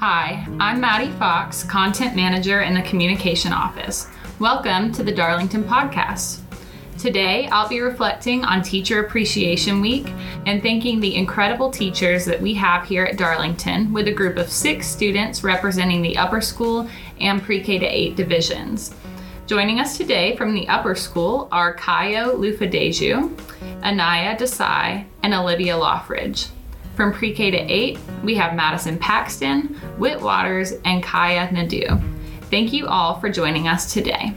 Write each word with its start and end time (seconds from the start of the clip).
Hi, 0.00 0.46
I'm 0.60 0.80
Maddie 0.80 1.10
Fox, 1.18 1.64
Content 1.64 2.14
Manager 2.14 2.60
in 2.60 2.72
the 2.72 2.82
Communication 2.82 3.52
Office. 3.52 4.06
Welcome 4.38 4.92
to 4.92 5.02
the 5.02 5.10
Darlington 5.10 5.64
Podcast. 5.64 6.38
Today, 6.96 7.48
I'll 7.48 7.68
be 7.68 7.80
reflecting 7.80 8.44
on 8.44 8.62
Teacher 8.62 9.04
Appreciation 9.04 9.80
Week 9.80 10.06
and 10.46 10.62
thanking 10.62 11.00
the 11.00 11.16
incredible 11.16 11.68
teachers 11.68 12.24
that 12.26 12.40
we 12.40 12.54
have 12.54 12.86
here 12.86 13.06
at 13.06 13.18
Darlington 13.18 13.92
with 13.92 14.06
a 14.06 14.12
group 14.12 14.36
of 14.36 14.52
six 14.52 14.86
students 14.86 15.42
representing 15.42 16.00
the 16.00 16.16
upper 16.16 16.40
school 16.40 16.88
and 17.20 17.42
pre 17.42 17.60
K 17.60 17.80
to 17.80 17.84
8 17.84 18.14
divisions. 18.14 18.94
Joining 19.48 19.80
us 19.80 19.96
today 19.96 20.36
from 20.36 20.54
the 20.54 20.68
upper 20.68 20.94
school 20.94 21.48
are 21.50 21.74
Kayo 21.74 22.36
Lufadeju, 22.36 23.36
Anaya 23.82 24.36
Desai, 24.36 25.06
and 25.24 25.34
Olivia 25.34 25.74
Laughridge. 25.74 26.50
From 26.98 27.12
pre 27.12 27.32
K 27.32 27.52
to 27.52 27.56
8, 27.56 27.96
we 28.24 28.34
have 28.34 28.56
Madison 28.56 28.98
Paxten, 28.98 29.76
Whit 29.98 30.20
Watters, 30.20 30.72
and 30.84 31.00
Kaya 31.00 31.46
Nadu. 31.46 32.02
Thank 32.50 32.72
you 32.72 32.88
all 32.88 33.20
for 33.20 33.28
joining 33.28 33.68
us 33.68 33.92
today. 33.92 34.34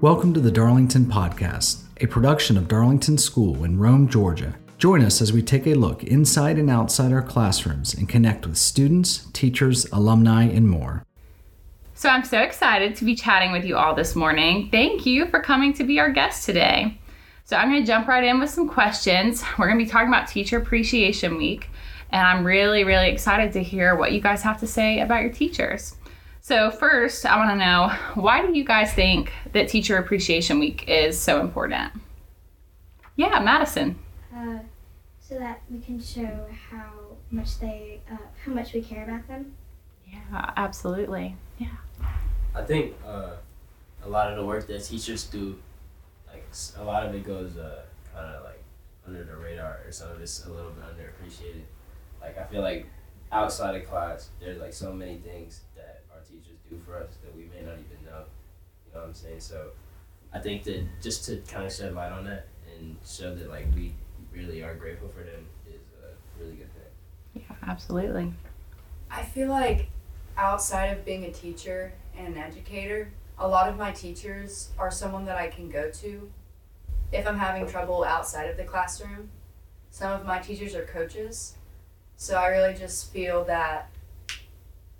Welcome 0.00 0.32
to 0.32 0.40
the 0.40 0.50
Darlington 0.50 1.04
Podcast, 1.04 1.82
a 2.00 2.06
production 2.06 2.56
of 2.56 2.68
Darlington 2.68 3.18
School 3.18 3.64
in 3.64 3.78
Rome, 3.78 4.08
Georgia. 4.08 4.54
Join 4.78 5.04
us 5.04 5.20
as 5.20 5.30
we 5.30 5.42
take 5.42 5.66
a 5.66 5.74
look 5.74 6.02
inside 6.04 6.56
and 6.56 6.70
outside 6.70 7.12
our 7.12 7.20
classrooms 7.20 7.92
and 7.92 8.08
connect 8.08 8.46
with 8.46 8.56
students, 8.56 9.26
teachers, 9.34 9.84
alumni, 9.92 10.44
and 10.44 10.66
more. 10.66 11.04
So, 11.92 12.08
I'm 12.08 12.24
so 12.24 12.40
excited 12.40 12.96
to 12.96 13.04
be 13.04 13.14
chatting 13.14 13.52
with 13.52 13.66
you 13.66 13.76
all 13.76 13.94
this 13.94 14.16
morning. 14.16 14.70
Thank 14.70 15.04
you 15.04 15.26
for 15.26 15.40
coming 15.40 15.74
to 15.74 15.84
be 15.84 16.00
our 16.00 16.10
guest 16.10 16.46
today. 16.46 16.98
So 17.46 17.56
I'm 17.56 17.70
going 17.70 17.82
to 17.82 17.86
jump 17.86 18.08
right 18.08 18.24
in 18.24 18.40
with 18.40 18.48
some 18.48 18.66
questions. 18.66 19.44
We're 19.58 19.66
going 19.66 19.78
to 19.78 19.84
be 19.84 19.90
talking 19.90 20.08
about 20.08 20.28
Teacher 20.28 20.56
Appreciation 20.56 21.36
Week, 21.36 21.68
and 22.10 22.26
I'm 22.26 22.42
really, 22.42 22.84
really 22.84 23.10
excited 23.10 23.52
to 23.52 23.62
hear 23.62 23.94
what 23.94 24.12
you 24.12 24.20
guys 24.22 24.40
have 24.42 24.60
to 24.60 24.66
say 24.66 25.00
about 25.00 25.20
your 25.20 25.30
teachers. 25.30 25.94
So, 26.40 26.70
first, 26.70 27.26
I 27.26 27.36
want 27.36 27.50
to 27.50 27.56
know 27.56 27.88
why 28.22 28.40
do 28.46 28.56
you 28.56 28.64
guys 28.64 28.94
think 28.94 29.30
that 29.52 29.68
Teacher 29.68 29.98
Appreciation 29.98 30.58
Week 30.58 30.88
is 30.88 31.20
so 31.20 31.42
important? 31.42 31.92
Yeah, 33.16 33.38
Madison. 33.40 33.98
Uh, 34.34 34.60
so 35.20 35.38
that 35.38 35.60
we 35.70 35.80
can 35.80 36.00
show 36.00 36.46
how 36.70 36.92
much 37.30 37.58
they, 37.58 38.00
uh, 38.10 38.16
how 38.42 38.52
much 38.52 38.72
we 38.72 38.80
care 38.80 39.04
about 39.04 39.28
them. 39.28 39.54
Yeah, 40.06 40.50
absolutely. 40.56 41.36
Yeah. 41.58 41.68
I 42.54 42.62
think 42.62 42.94
uh, 43.06 43.32
a 44.02 44.08
lot 44.08 44.30
of 44.30 44.38
the 44.38 44.46
work 44.46 44.66
that 44.68 44.82
teachers 44.82 45.24
do 45.24 45.58
a 46.78 46.84
lot 46.84 47.06
of 47.06 47.14
it 47.14 47.24
goes 47.24 47.56
uh, 47.56 47.82
kind 48.14 48.34
of 48.34 48.44
like 48.44 48.62
under 49.06 49.24
the 49.24 49.36
radar, 49.36 49.80
or 49.86 49.92
some 49.92 50.10
of 50.10 50.20
it's 50.20 50.44
a 50.46 50.52
little 50.52 50.70
bit 50.70 50.84
underappreciated. 50.84 51.62
Like 52.20 52.38
I 52.38 52.44
feel 52.44 52.62
like 52.62 52.86
outside 53.32 53.74
of 53.74 53.88
class, 53.88 54.30
there's 54.40 54.58
like 54.58 54.72
so 54.72 54.92
many 54.92 55.16
things 55.16 55.60
that 55.76 56.02
our 56.12 56.20
teachers 56.20 56.58
do 56.70 56.80
for 56.86 56.96
us 56.96 57.16
that 57.24 57.34
we 57.36 57.44
may 57.44 57.64
not 57.66 57.74
even 57.74 58.04
know. 58.04 58.24
You 58.86 58.94
know 58.94 59.00
what 59.00 59.08
I'm 59.08 59.14
saying? 59.14 59.40
So 59.40 59.70
I 60.32 60.38
think 60.38 60.64
that 60.64 60.84
just 61.02 61.24
to 61.26 61.36
kind 61.48 61.66
of 61.66 61.72
shed 61.72 61.94
light 61.94 62.12
on 62.12 62.24
that 62.24 62.46
and 62.76 62.96
show 63.06 63.34
that 63.34 63.48
like 63.48 63.66
we 63.74 63.94
really 64.32 64.62
are 64.62 64.74
grateful 64.74 65.08
for 65.08 65.22
them 65.22 65.46
is 65.66 65.80
a 66.02 66.42
really 66.42 66.56
good 66.56 66.70
thing. 66.72 67.44
Yeah, 67.48 67.56
absolutely. 67.68 68.32
I 69.10 69.22
feel 69.22 69.48
like 69.48 69.88
outside 70.36 70.86
of 70.86 71.04
being 71.04 71.24
a 71.24 71.30
teacher 71.32 71.92
and 72.16 72.28
an 72.28 72.38
educator, 72.38 73.12
a 73.38 73.46
lot 73.46 73.68
of 73.68 73.76
my 73.76 73.92
teachers 73.92 74.70
are 74.78 74.90
someone 74.90 75.24
that 75.26 75.36
I 75.36 75.48
can 75.48 75.68
go 75.68 75.90
to 75.90 76.30
if 77.14 77.26
I'm 77.26 77.38
having 77.38 77.66
trouble 77.68 78.04
outside 78.04 78.50
of 78.50 78.56
the 78.56 78.64
classroom. 78.64 79.30
Some 79.90 80.12
of 80.12 80.26
my 80.26 80.40
teachers 80.40 80.74
are 80.74 80.84
coaches. 80.84 81.54
So 82.16 82.36
I 82.36 82.48
really 82.48 82.74
just 82.74 83.12
feel 83.12 83.44
that 83.44 83.90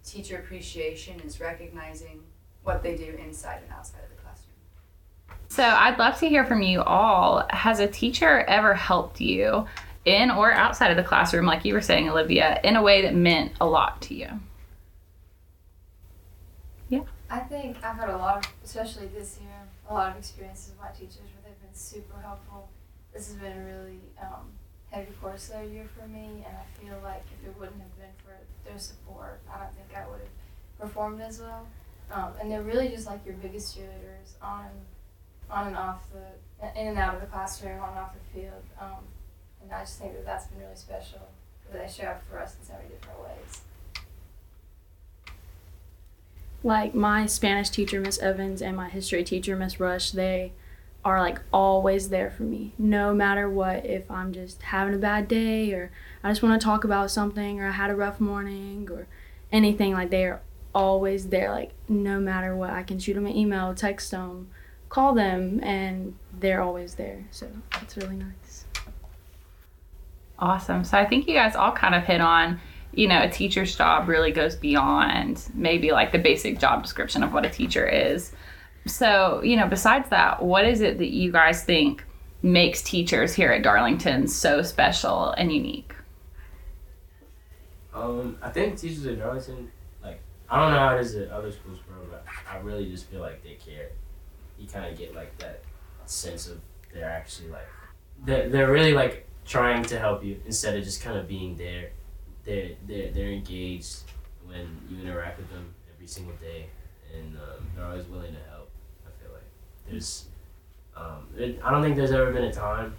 teacher 0.04 0.36
appreciation 0.36 1.20
is 1.20 1.40
recognizing 1.40 2.22
what 2.62 2.82
they 2.82 2.96
do 2.96 3.16
inside 3.22 3.60
and 3.62 3.72
outside 3.72 4.02
of 4.04 4.10
the 4.10 4.22
classroom. 4.22 5.38
So 5.48 5.64
I'd 5.64 5.98
love 5.98 6.18
to 6.20 6.28
hear 6.28 6.44
from 6.44 6.62
you 6.62 6.82
all. 6.82 7.46
Has 7.50 7.80
a 7.80 7.86
teacher 7.86 8.40
ever 8.40 8.74
helped 8.74 9.20
you 9.20 9.66
in 10.04 10.30
or 10.30 10.52
outside 10.52 10.90
of 10.90 10.96
the 10.96 11.02
classroom, 11.02 11.46
like 11.46 11.64
you 11.64 11.74
were 11.74 11.80
saying, 11.80 12.08
Olivia, 12.08 12.60
in 12.62 12.76
a 12.76 12.82
way 12.82 13.02
that 13.02 13.14
meant 13.14 13.52
a 13.60 13.66
lot 13.66 14.02
to 14.02 14.14
you? 14.14 14.28
Yeah. 16.88 17.00
I 17.30 17.40
think 17.40 17.78
I've 17.82 17.96
had 17.96 18.10
a 18.10 18.16
lot 18.16 18.44
of, 18.44 18.52
especially 18.64 19.06
this 19.06 19.38
year, 19.40 19.63
a 19.88 19.94
lot 19.94 20.10
of 20.12 20.18
experiences 20.18 20.70
with 20.70 20.80
my 20.80 20.90
teachers 20.90 21.28
where 21.32 21.44
they've 21.44 21.60
been 21.60 21.74
super 21.74 22.20
helpful. 22.20 22.68
This 23.12 23.28
has 23.28 23.36
been 23.36 23.52
a 23.52 23.64
really 23.64 24.00
um, 24.20 24.52
heavy 24.90 25.12
course 25.20 25.50
of 25.54 25.70
year 25.70 25.86
for 25.96 26.06
me, 26.08 26.44
and 26.46 26.56
I 26.56 26.66
feel 26.80 26.98
like 27.02 27.24
if 27.40 27.48
it 27.48 27.58
wouldn't 27.58 27.80
have 27.80 27.96
been 27.96 28.14
for 28.24 28.34
their 28.68 28.78
support, 28.78 29.40
I 29.52 29.58
don't 29.60 29.74
think 29.74 29.88
I 29.96 30.08
would 30.08 30.20
have 30.20 30.80
performed 30.80 31.20
as 31.20 31.40
well. 31.40 31.66
Um, 32.10 32.32
and 32.40 32.50
they're 32.50 32.62
really 32.62 32.88
just 32.88 33.06
like 33.06 33.24
your 33.24 33.34
biggest 33.36 33.76
cheerleaders 33.76 34.34
on, 34.42 34.68
on 35.50 35.68
and 35.68 35.76
off 35.76 36.04
the, 36.12 36.80
in 36.80 36.88
and 36.88 36.98
out 36.98 37.14
of 37.14 37.20
the 37.20 37.26
classroom, 37.26 37.80
on 37.80 37.90
and 37.90 37.98
off 37.98 38.14
the 38.14 38.40
field. 38.40 38.62
Um, 38.80 39.04
and 39.62 39.72
I 39.72 39.80
just 39.80 39.98
think 39.98 40.12
that 40.14 40.24
that's 40.24 40.46
been 40.48 40.60
really 40.60 40.76
special 40.76 41.20
that 41.70 41.86
they 41.86 41.92
show 41.92 42.08
up 42.08 42.22
for 42.28 42.38
us 42.38 42.56
in 42.60 42.66
so 42.66 42.74
many 42.74 42.88
different 42.88 43.20
ways 43.20 43.62
like 46.64 46.94
my 46.94 47.26
Spanish 47.26 47.68
teacher, 47.68 48.00
Miss 48.00 48.18
Evans, 48.18 48.62
and 48.62 48.76
my 48.76 48.88
history 48.88 49.22
teacher, 49.22 49.54
Miss 49.54 49.78
Rush, 49.78 50.10
they 50.10 50.52
are 51.04 51.20
like 51.20 51.38
always 51.52 52.08
there 52.08 52.30
for 52.30 52.44
me, 52.44 52.72
no 52.78 53.12
matter 53.12 53.48
what. 53.48 53.84
If 53.84 54.10
I'm 54.10 54.32
just 54.32 54.62
having 54.62 54.94
a 54.94 54.98
bad 54.98 55.28
day, 55.28 55.72
or 55.72 55.92
I 56.22 56.30
just 56.30 56.42
want 56.42 56.58
to 56.58 56.64
talk 56.64 56.82
about 56.82 57.10
something, 57.10 57.60
or 57.60 57.68
I 57.68 57.72
had 57.72 57.90
a 57.90 57.94
rough 57.94 58.18
morning, 58.18 58.88
or 58.90 59.06
anything, 59.52 59.92
like 59.92 60.08
they 60.08 60.24
are 60.24 60.40
always 60.74 61.28
there. 61.28 61.50
Like 61.50 61.72
no 61.86 62.18
matter 62.18 62.56
what, 62.56 62.70
I 62.70 62.82
can 62.82 62.98
shoot 62.98 63.14
them 63.14 63.26
an 63.26 63.36
email, 63.36 63.74
text 63.74 64.10
them, 64.10 64.48
call 64.88 65.14
them, 65.14 65.60
and 65.62 66.16
they're 66.32 66.62
always 66.62 66.94
there. 66.94 67.26
So 67.30 67.48
it's 67.82 67.96
really 67.98 68.16
nice. 68.16 68.64
Awesome. 70.38 70.82
So 70.84 70.96
I 70.96 71.04
think 71.04 71.28
you 71.28 71.34
guys 71.34 71.54
all 71.54 71.72
kind 71.72 71.94
of 71.94 72.04
hit 72.04 72.22
on 72.22 72.58
you 72.96 73.08
know, 73.08 73.22
a 73.22 73.28
teacher's 73.28 73.76
job 73.76 74.08
really 74.08 74.32
goes 74.32 74.56
beyond 74.56 75.48
maybe 75.54 75.92
like 75.92 76.12
the 76.12 76.18
basic 76.18 76.58
job 76.58 76.82
description 76.82 77.22
of 77.22 77.32
what 77.32 77.44
a 77.44 77.50
teacher 77.50 77.86
is. 77.86 78.32
So, 78.86 79.42
you 79.42 79.56
know, 79.56 79.66
besides 79.66 80.10
that, 80.10 80.42
what 80.42 80.64
is 80.64 80.80
it 80.80 80.98
that 80.98 81.10
you 81.10 81.32
guys 81.32 81.64
think 81.64 82.04
makes 82.42 82.82
teachers 82.82 83.34
here 83.34 83.50
at 83.50 83.62
Darlington 83.62 84.28
so 84.28 84.62
special 84.62 85.30
and 85.32 85.52
unique? 85.52 85.94
Um, 87.94 88.36
I 88.42 88.50
think 88.50 88.78
teachers 88.78 89.06
at 89.06 89.18
Darlington, 89.18 89.70
like, 90.02 90.20
I 90.50 90.60
don't 90.60 90.72
know 90.72 90.78
how 90.78 90.96
it 90.96 91.00
is 91.00 91.14
at 91.14 91.30
other 91.30 91.50
schools, 91.50 91.78
bro, 91.88 91.96
but 92.10 92.24
I 92.50 92.58
really 92.58 92.90
just 92.90 93.06
feel 93.06 93.20
like 93.20 93.42
they 93.42 93.54
care. 93.54 93.90
You 94.58 94.68
kind 94.68 94.84
of 94.84 94.98
get 94.98 95.14
like 95.14 95.36
that 95.38 95.62
sense 96.04 96.48
of 96.48 96.60
they're 96.92 97.08
actually 97.08 97.48
like, 97.48 97.66
they're, 98.24 98.48
they're 98.48 98.70
really 98.70 98.92
like 98.92 99.26
trying 99.46 99.82
to 99.84 99.98
help 99.98 100.24
you 100.24 100.40
instead 100.46 100.76
of 100.76 100.84
just 100.84 101.02
kind 101.02 101.16
of 101.16 101.28
being 101.28 101.56
there 101.56 101.90
they're, 102.44 102.70
they're, 102.86 103.10
they're 103.10 103.30
engaged 103.32 104.02
when 104.46 104.78
you 104.88 104.98
interact 105.02 105.38
with 105.38 105.50
them 105.50 105.74
every 105.94 106.06
single 106.06 106.34
day, 106.36 106.66
and 107.16 107.36
um, 107.36 107.66
they're 107.74 107.86
always 107.86 108.06
willing 108.06 108.34
to 108.34 108.50
help. 108.50 108.68
I 109.06 109.10
feel 109.22 109.32
like 109.32 109.42
there's, 109.88 110.26
um, 110.96 111.26
it, 111.36 111.60
I 111.64 111.70
don't 111.70 111.82
think 111.82 111.96
there's 111.96 112.12
ever 112.12 112.32
been 112.32 112.44
a 112.44 112.52
time 112.52 112.94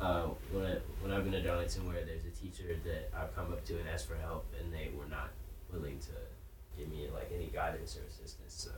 uh, 0.00 0.26
when 0.50 0.66
I, 0.66 0.76
when 1.00 1.12
I've 1.12 1.24
been 1.24 1.34
at 1.34 1.44
Darlington 1.44 1.86
where 1.86 2.04
there's 2.04 2.24
a 2.24 2.30
teacher 2.30 2.76
that 2.84 3.10
I've 3.16 3.34
come 3.36 3.52
up 3.52 3.64
to 3.66 3.78
and 3.78 3.88
asked 3.88 4.08
for 4.08 4.16
help, 4.16 4.44
and 4.60 4.72
they 4.72 4.90
were 4.96 5.08
not 5.08 5.30
willing 5.72 5.98
to 6.00 6.12
give 6.76 6.90
me 6.90 7.08
like 7.14 7.30
any 7.34 7.46
guidance 7.46 7.96
or 7.96 8.02
assistance. 8.08 8.54
So, 8.54 8.70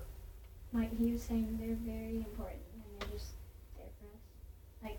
like 0.73 0.97
he 0.99 1.13
was 1.13 1.23
saying, 1.23 1.59
they're 1.61 1.77
very 1.81 2.19
important, 2.19 2.61
and 2.75 2.83
they're 3.01 3.09
just 3.17 3.33
there 3.77 3.87
for 3.99 4.07
us. 4.13 4.23
Like 4.83 4.99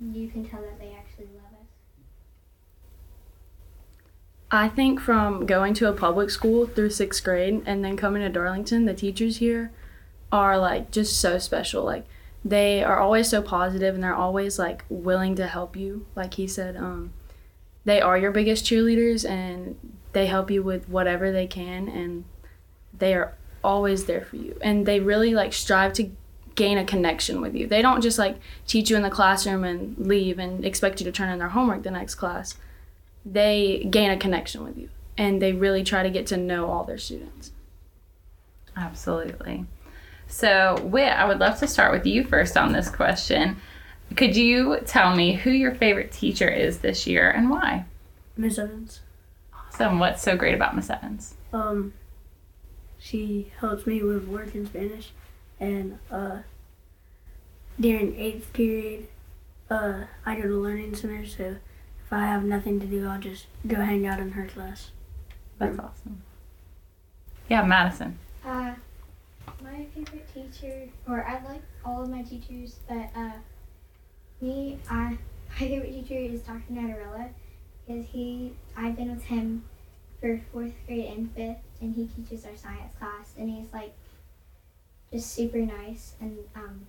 you 0.00 0.28
can 0.28 0.48
tell 0.48 0.62
that 0.62 0.78
they 0.78 0.96
actually 0.98 1.28
love 1.36 1.52
us. 1.60 1.67
I 4.50 4.68
think 4.68 5.00
from 5.00 5.44
going 5.44 5.74
to 5.74 5.88
a 5.88 5.92
public 5.92 6.30
school 6.30 6.66
through 6.66 6.90
sixth 6.90 7.22
grade 7.22 7.62
and 7.66 7.84
then 7.84 7.96
coming 7.96 8.22
to 8.22 8.30
Darlington, 8.30 8.86
the 8.86 8.94
teachers 8.94 9.38
here 9.38 9.70
are 10.32 10.56
like 10.58 10.90
just 10.90 11.20
so 11.20 11.38
special. 11.38 11.84
Like 11.84 12.06
they 12.44 12.82
are 12.82 12.98
always 12.98 13.28
so 13.28 13.42
positive 13.42 13.94
and 13.94 14.02
they're 14.02 14.14
always 14.14 14.58
like 14.58 14.84
willing 14.88 15.34
to 15.36 15.46
help 15.46 15.76
you. 15.76 16.06
Like 16.16 16.34
he 16.34 16.46
said, 16.46 16.76
um, 16.76 17.12
they 17.84 18.00
are 18.00 18.16
your 18.16 18.30
biggest 18.30 18.64
cheerleaders 18.64 19.28
and 19.28 19.76
they 20.14 20.26
help 20.26 20.50
you 20.50 20.62
with 20.62 20.88
whatever 20.88 21.30
they 21.30 21.46
can 21.46 21.88
and 21.88 22.24
they 22.96 23.14
are 23.14 23.34
always 23.62 24.06
there 24.06 24.24
for 24.24 24.36
you. 24.36 24.56
And 24.62 24.86
they 24.86 24.98
really 24.98 25.34
like 25.34 25.52
strive 25.52 25.92
to 25.94 26.10
gain 26.54 26.78
a 26.78 26.84
connection 26.84 27.42
with 27.42 27.54
you. 27.54 27.66
They 27.66 27.82
don't 27.82 28.00
just 28.00 28.18
like 28.18 28.38
teach 28.66 28.88
you 28.88 28.96
in 28.96 29.02
the 29.02 29.10
classroom 29.10 29.62
and 29.62 29.98
leave 29.98 30.38
and 30.38 30.64
expect 30.64 31.00
you 31.00 31.04
to 31.04 31.12
turn 31.12 31.28
in 31.28 31.38
their 31.38 31.50
homework 31.50 31.82
the 31.82 31.90
next 31.90 32.14
class 32.14 32.56
they 33.24 33.86
gain 33.90 34.10
a 34.10 34.16
connection 34.16 34.64
with 34.64 34.76
you 34.76 34.88
and 35.16 35.42
they 35.42 35.52
really 35.52 35.82
try 35.82 36.02
to 36.02 36.10
get 36.10 36.26
to 36.28 36.36
know 36.36 36.70
all 36.70 36.84
their 36.84 36.98
students. 36.98 37.52
Absolutely. 38.76 39.66
So, 40.28 40.78
Whit, 40.82 41.12
I 41.12 41.24
would 41.24 41.38
love 41.38 41.58
to 41.60 41.66
start 41.66 41.92
with 41.92 42.06
you 42.06 42.22
first 42.22 42.56
on 42.56 42.72
this 42.72 42.88
question. 42.88 43.56
Could 44.14 44.36
you 44.36 44.80
tell 44.86 45.14
me 45.14 45.34
who 45.34 45.50
your 45.50 45.74
favorite 45.74 46.12
teacher 46.12 46.48
is 46.48 46.78
this 46.78 47.06
year 47.06 47.30
and 47.30 47.50
why? 47.50 47.86
Miss 48.36 48.58
Evans. 48.58 49.00
Awesome. 49.52 49.86
Awesome. 49.86 49.98
What's 49.98 50.22
so 50.22 50.36
great 50.36 50.54
about 50.54 50.76
Miss 50.76 50.90
Evans? 50.90 51.34
Um, 51.52 51.92
she 52.98 53.52
helps 53.60 53.86
me 53.86 54.02
with 54.02 54.28
work 54.28 54.54
in 54.54 54.66
Spanish, 54.66 55.10
and 55.58 55.98
uh, 56.10 56.38
during 57.80 58.16
eighth 58.16 58.52
period, 58.52 59.08
uh, 59.70 60.04
I 60.24 60.36
go 60.36 60.42
to 60.42 60.54
learning 60.54 60.94
center. 60.94 61.26
So 61.26 61.56
if 62.08 62.12
I 62.14 62.24
have 62.24 62.42
nothing 62.42 62.80
to 62.80 62.86
do, 62.86 63.06
I'll 63.06 63.20
just 63.20 63.44
go 63.66 63.76
hang 63.76 64.06
out 64.06 64.18
in 64.18 64.30
her 64.30 64.46
class. 64.46 64.92
That's 65.58 65.78
awesome. 65.78 66.22
Yeah, 67.50 67.66
Madison. 67.66 68.18
Uh, 68.42 68.72
my 69.62 69.84
favorite 69.94 70.26
teacher, 70.32 70.88
or 71.06 71.22
I 71.22 71.34
like 71.44 71.60
all 71.84 72.04
of 72.04 72.08
my 72.08 72.22
teachers, 72.22 72.76
but 72.88 73.10
uh, 73.14 73.32
me, 74.40 74.78
I 74.88 75.18
my 75.50 75.58
favorite 75.58 75.92
teacher 75.92 76.14
is 76.14 76.40
Dr. 76.40 76.72
Natarella 76.72 77.28
because 77.86 78.06
he, 78.06 78.54
I've 78.74 78.96
been 78.96 79.14
with 79.14 79.24
him 79.24 79.64
for 80.18 80.40
fourth 80.50 80.72
grade 80.86 81.12
and 81.14 81.30
fifth, 81.34 81.58
and 81.82 81.94
he 81.94 82.06
teaches 82.06 82.46
our 82.46 82.56
science 82.56 82.94
class, 82.98 83.34
and 83.36 83.50
he's 83.50 83.70
like 83.70 83.92
just 85.12 85.30
super 85.30 85.58
nice, 85.58 86.14
and 86.22 86.38
um, 86.56 86.86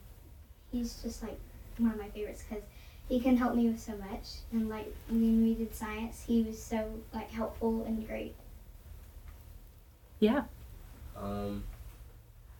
he's 0.71 1.01
just 1.03 1.21
like 1.21 1.39
one 1.77 1.91
of 1.91 1.97
my 1.97 2.07
favorites 2.07 2.45
because 2.47 2.63
he 3.09 3.19
can 3.19 3.35
help 3.35 3.55
me 3.55 3.67
with 3.67 3.79
so 3.79 3.93
much, 3.93 4.27
and 4.51 4.69
like 4.69 4.93
when 5.09 5.43
we 5.43 5.55
did 5.55 5.75
science, 5.75 6.23
he 6.27 6.43
was 6.43 6.61
so 6.61 6.87
like 7.13 7.29
helpful 7.31 7.83
and 7.85 8.07
great. 8.07 8.35
Yeah. 10.19 10.43
Um, 11.17 11.63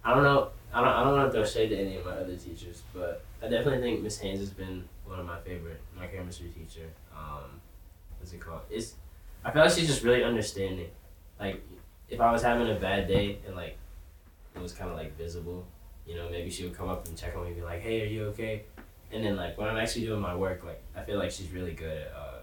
I 0.04 0.14
don't 0.16 0.24
know. 0.24 0.50
I 0.74 0.82
don't. 0.82 0.90
I 0.90 1.04
don't 1.04 1.14
want 1.14 1.32
to 1.32 1.32
throw 1.32 1.46
shade 1.46 1.70
to 1.70 1.78
any 1.78 1.98
of 1.98 2.06
my 2.06 2.14
other 2.14 2.36
teachers, 2.36 2.82
but 2.94 3.24
I 3.44 3.48
definitely 3.48 3.82
think 3.82 4.02
Miss 4.02 4.18
Haynes 4.20 4.40
has 4.40 4.50
been 4.50 4.84
one 5.06 5.20
of 5.20 5.26
my 5.26 5.40
favorite. 5.42 5.82
My 5.96 6.08
chemistry 6.08 6.50
teacher. 6.50 6.88
Um, 7.16 7.62
what's 8.18 8.34
it 8.34 8.42
called? 8.42 8.62
It's. 8.72 8.96
I 9.46 9.52
feel 9.52 9.62
like 9.62 9.72
she's 9.72 9.88
just 9.88 10.04
really 10.04 10.24
understanding. 10.24 10.90
Like, 11.40 11.62
if 12.10 12.20
I 12.20 12.32
was 12.32 12.42
having 12.42 12.70
a 12.70 12.80
bad 12.80 13.08
day 13.08 13.38
and 13.46 13.56
like, 13.56 13.78
it 14.56 14.62
was 14.62 14.74
kind 14.74 14.90
of 14.90 14.98
like 14.98 15.16
visible, 15.18 15.66
you 16.06 16.16
know, 16.16 16.28
maybe 16.30 16.50
she 16.50 16.64
would 16.64 16.76
come 16.76 16.90
up 16.90 17.08
and 17.08 17.18
check 17.18 17.36
on 17.36 17.44
me, 17.44 17.50
and 17.50 17.58
be 17.58 17.62
like, 17.62 17.82
"Hey, 17.82 18.02
are 18.02 18.06
you 18.06 18.26
okay?" 18.26 18.64
And 19.12 19.26
then 19.26 19.36
like 19.36 19.58
when 19.58 19.68
I'm 19.68 19.78
actually 19.78 20.06
doing 20.06 20.22
my 20.22 20.36
work, 20.36 20.64
like 20.64 20.82
I 20.96 21.02
feel 21.02 21.18
like 21.18 21.32
she's 21.32 21.52
really 21.52 21.74
good 21.74 21.98
at 21.98 22.14
uh, 22.16 22.40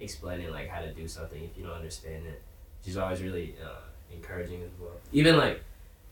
explaining 0.00 0.50
like 0.50 0.68
how 0.68 0.80
to 0.80 0.92
do 0.92 1.06
something 1.06 1.42
if 1.42 1.56
you 1.56 1.64
don't 1.64 1.72
understand 1.72 2.26
it. 2.26 2.42
She's 2.84 2.96
always 2.96 3.22
really 3.22 3.54
uh, 3.62 3.80
encouraging 4.12 4.62
as 4.62 4.70
well. 4.80 4.92
Even 5.12 5.36
like 5.36 5.62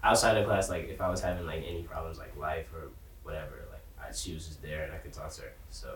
outside 0.03 0.37
of 0.37 0.47
class, 0.47 0.69
like 0.69 0.89
if 0.89 1.01
I 1.01 1.09
was 1.09 1.21
having 1.21 1.47
like 1.47 1.65
any 1.67 1.83
problems 1.83 2.19
like 2.19 2.37
life 2.37 2.67
or 2.75 2.91
whatever, 3.23 3.65
like 3.71 3.83
I, 3.99 4.13
she 4.13 4.35
was 4.35 4.47
just 4.47 4.63
there 4.63 4.85
and 4.85 4.93
I 4.93 4.99
could 4.99 5.13
talk 5.13 5.31
to 5.33 5.43
her. 5.43 5.53
So 5.71 5.89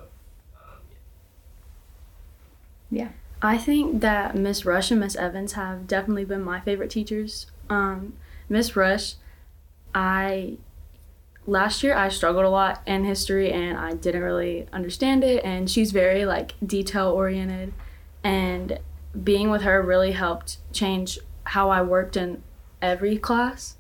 um, 0.57 0.79
yeah. 2.91 3.09
I 3.43 3.57
think 3.57 4.01
that 4.03 4.35
Miss 4.35 4.67
Rush 4.67 4.91
and 4.91 5.01
Miss 5.01 5.17
Evans 5.17 5.53
have 5.53 5.87
definitely 5.87 6.25
been 6.27 6.43
my 6.43 6.61
favorite 6.61 6.91
teachers. 6.91 7.47
Um, 7.71 8.15
Miss 8.49 8.77
Rush, 8.77 9.15
I 9.95 10.59
last 11.47 11.83
year 11.83 11.95
I 11.95 12.09
struggled 12.09 12.45
a 12.45 12.51
lot 12.51 12.83
in 12.87 13.05
history 13.05 13.53
and 13.53 13.79
I 13.79 13.95
didn't 13.95 14.23
really 14.23 14.67
understand 14.73 15.25
it 15.25 15.45
and 15.45 15.71
she's 15.71 15.93
very 15.93 16.25
like 16.25 16.55
detail 16.65 17.09
oriented 17.09 17.73
and 18.23 18.79
being 19.25 19.51
with 19.51 19.63
her 19.63 19.83
really 19.83 20.13
helped 20.13 20.59
change 20.73 21.19
how 21.45 21.71
I 21.71 21.83
worked 21.83 22.17
in 22.17 22.43
every 22.81 23.17
class. 23.17 23.77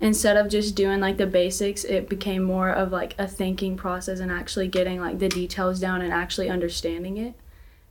Instead 0.00 0.36
of 0.36 0.48
just 0.48 0.76
doing 0.76 1.00
like 1.00 1.16
the 1.16 1.26
basics, 1.26 1.82
it 1.82 2.08
became 2.08 2.44
more 2.44 2.70
of 2.70 2.92
like 2.92 3.16
a 3.18 3.26
thinking 3.26 3.76
process 3.76 4.20
and 4.20 4.30
actually 4.30 4.68
getting 4.68 5.00
like 5.00 5.18
the 5.18 5.28
details 5.28 5.80
down 5.80 6.00
and 6.00 6.12
actually 6.12 6.48
understanding 6.48 7.16
it. 7.16 7.34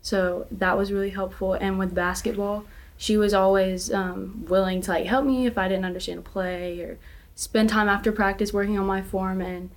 So 0.01 0.47
that 0.49 0.77
was 0.77 0.93
really 0.93 1.09
helpful. 1.09 1.53
And 1.53 1.77
with 1.77 1.93
basketball, 1.93 2.63
she 2.95 3.17
was 3.17 3.33
always 3.33 3.91
um, 3.91 4.45
willing 4.47 4.79
to 4.81 4.91
like 4.91 5.05
help 5.05 5.25
me 5.25 5.45
if 5.45 5.57
I 5.57 5.67
didn't 5.67 5.83
understand 5.83 6.19
a 6.19 6.21
play 6.21 6.79
or 6.79 6.97
spend 7.37 7.69
time 7.69 7.87
after 7.87 8.11
practice 8.11 8.51
working 8.51 8.77
on 8.77 8.85
my 8.85 9.01
form. 9.01 9.39
And 9.41 9.69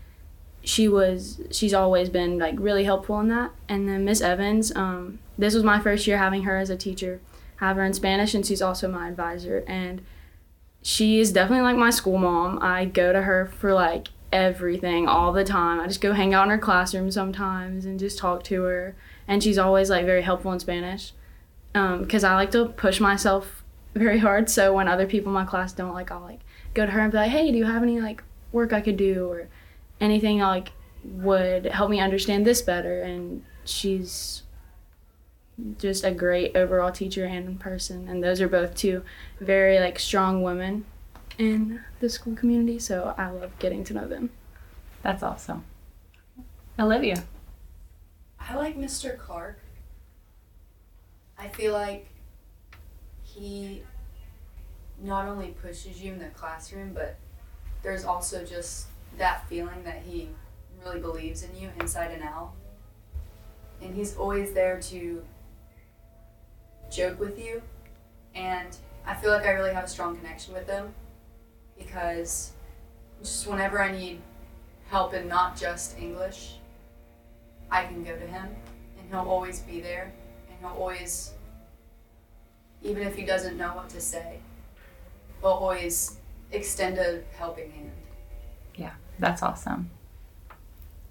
she 0.62 0.88
was 0.88 1.40
she's 1.50 1.72
always 1.74 2.08
been 2.08 2.38
like 2.38 2.56
really 2.58 2.84
helpful 2.84 3.20
in 3.20 3.28
that. 3.28 3.52
And 3.68 3.88
then 3.88 4.04
Miss 4.04 4.20
Evans, 4.20 4.74
um, 4.74 5.20
this 5.38 5.54
was 5.54 5.62
my 5.62 5.78
first 5.78 6.06
year 6.06 6.18
having 6.18 6.42
her 6.42 6.56
as 6.56 6.70
a 6.70 6.76
teacher, 6.76 7.20
have 7.56 7.76
her 7.76 7.84
in 7.84 7.92
Spanish, 7.92 8.34
and 8.34 8.44
she's 8.44 8.62
also 8.62 8.88
my 8.90 9.08
advisor. 9.08 9.62
And 9.68 10.02
she 10.82 11.20
is 11.20 11.32
definitely 11.32 11.62
like 11.62 11.76
my 11.76 11.90
school 11.90 12.18
mom. 12.18 12.58
I 12.60 12.86
go 12.86 13.12
to 13.12 13.22
her 13.22 13.46
for 13.46 13.74
like 13.74 14.08
everything 14.32 15.06
all 15.06 15.32
the 15.32 15.44
time. 15.44 15.80
I 15.80 15.86
just 15.86 16.00
go 16.00 16.12
hang 16.12 16.32
out 16.32 16.44
in 16.44 16.50
her 16.50 16.58
classroom 16.58 17.10
sometimes 17.10 17.84
and 17.84 18.00
just 18.00 18.18
talk 18.18 18.42
to 18.44 18.62
her. 18.62 18.96
And 19.28 19.42
she's 19.42 19.58
always 19.58 19.90
like 19.90 20.06
very 20.06 20.22
helpful 20.22 20.52
in 20.52 20.60
Spanish 20.60 21.12
because 21.72 22.24
um, 22.24 22.32
I 22.32 22.34
like 22.34 22.50
to 22.52 22.66
push 22.66 23.00
myself 23.00 23.62
very 23.94 24.18
hard. 24.18 24.48
So 24.48 24.72
when 24.72 24.88
other 24.88 25.06
people 25.06 25.28
in 25.30 25.34
my 25.34 25.44
class 25.44 25.72
don't 25.72 25.92
like, 25.92 26.10
I'll 26.10 26.20
like 26.20 26.40
go 26.74 26.86
to 26.86 26.92
her 26.92 27.00
and 27.00 27.12
be 27.12 27.18
like, 27.18 27.30
"Hey, 27.30 27.50
do 27.50 27.58
you 27.58 27.66
have 27.66 27.82
any 27.82 28.00
like 28.00 28.22
work 28.52 28.72
I 28.72 28.80
could 28.80 28.96
do 28.96 29.28
or 29.28 29.48
anything 30.00 30.38
like 30.40 30.72
would 31.04 31.66
help 31.66 31.90
me 31.90 32.00
understand 32.00 32.46
this 32.46 32.62
better?" 32.62 33.02
And 33.02 33.44
she's 33.64 34.42
just 35.78 36.04
a 36.04 36.10
great 36.10 36.56
overall 36.56 36.90
teacher 36.90 37.26
and 37.26 37.60
person 37.60 38.08
and 38.08 38.24
those 38.24 38.40
are 38.40 38.48
both 38.48 38.74
two 38.74 39.02
very 39.40 39.78
like 39.78 39.98
strong 39.98 40.42
women 40.42 40.86
in 41.36 41.78
the 42.00 42.08
school 42.08 42.34
community 42.34 42.78
so 42.78 43.14
i 43.18 43.28
love 43.28 43.52
getting 43.58 43.84
to 43.84 43.92
know 43.92 44.08
them 44.08 44.30
That's 45.02 45.22
awesome. 45.22 45.64
Olivia. 46.78 47.24
I 48.38 48.54
like 48.54 48.76
Mr. 48.78 49.18
Clark. 49.18 49.58
I 51.38 51.48
feel 51.48 51.72
like 51.72 52.08
he 53.22 53.82
not 55.02 55.26
only 55.26 55.48
pushes 55.62 56.02
you 56.02 56.12
in 56.12 56.18
the 56.18 56.26
classroom, 56.26 56.92
but 56.92 57.16
there's 57.82 58.04
also 58.04 58.44
just 58.44 58.86
that 59.18 59.48
feeling 59.48 59.82
that 59.84 60.02
he 60.06 60.28
really 60.84 61.00
believes 61.00 61.42
in 61.42 61.54
you 61.56 61.70
inside 61.80 62.10
and 62.10 62.22
out. 62.22 62.52
And 63.82 63.94
he's 63.94 64.16
always 64.16 64.52
there 64.52 64.80
to 64.82 65.22
joke 66.90 67.18
with 67.18 67.38
you. 67.38 67.62
And 68.34 68.76
I 69.06 69.14
feel 69.14 69.30
like 69.30 69.46
I 69.46 69.52
really 69.52 69.72
have 69.72 69.84
a 69.84 69.88
strong 69.88 70.16
connection 70.16 70.54
with 70.54 70.68
him 70.68 70.94
because 71.78 72.52
just 73.22 73.46
whenever 73.46 73.82
I 73.82 73.92
need 73.92 74.20
help 74.88 75.14
in 75.14 75.28
not 75.28 75.56
just 75.56 75.98
English, 75.98 76.54
I 77.70 77.84
can 77.84 78.04
go 78.04 78.14
to 78.14 78.26
him 78.26 78.48
and 78.98 79.08
he'll 79.08 79.20
always 79.20 79.60
be 79.60 79.80
there 79.80 80.12
and 80.50 80.58
he'll 80.60 80.78
always 80.78 81.32
even 82.82 83.02
if 83.02 83.14
he 83.14 83.24
doesn't 83.24 83.56
know 83.56 83.68
what 83.74 83.88
to 83.90 84.00
say, 84.00 84.38
he'll 85.40 85.50
always 85.50 86.18
extend 86.52 86.98
a 86.98 87.22
helping 87.36 87.70
hand. 87.70 87.92
Yeah, 88.74 88.92
that's 89.18 89.42
awesome. 89.42 89.90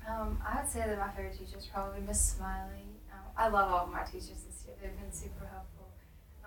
Um, 0.08 0.40
I 0.46 0.62
would 0.62 0.70
say 0.70 0.80
that 0.80 0.98
my 0.98 1.10
favorite 1.10 1.38
teacher 1.38 1.58
is 1.58 1.68
probably 1.68 2.02
Miss 2.02 2.20
Smiley. 2.20 2.88
Um, 3.14 3.30
I 3.38 3.48
love 3.50 3.72
all 3.72 3.86
of 3.86 3.92
my 3.92 4.04
teachers 4.04 4.42
this 4.48 4.66
year. 4.66 4.76
They've 4.82 5.00
been 5.00 5.12
super 5.12 5.46
helpful. 5.46 5.88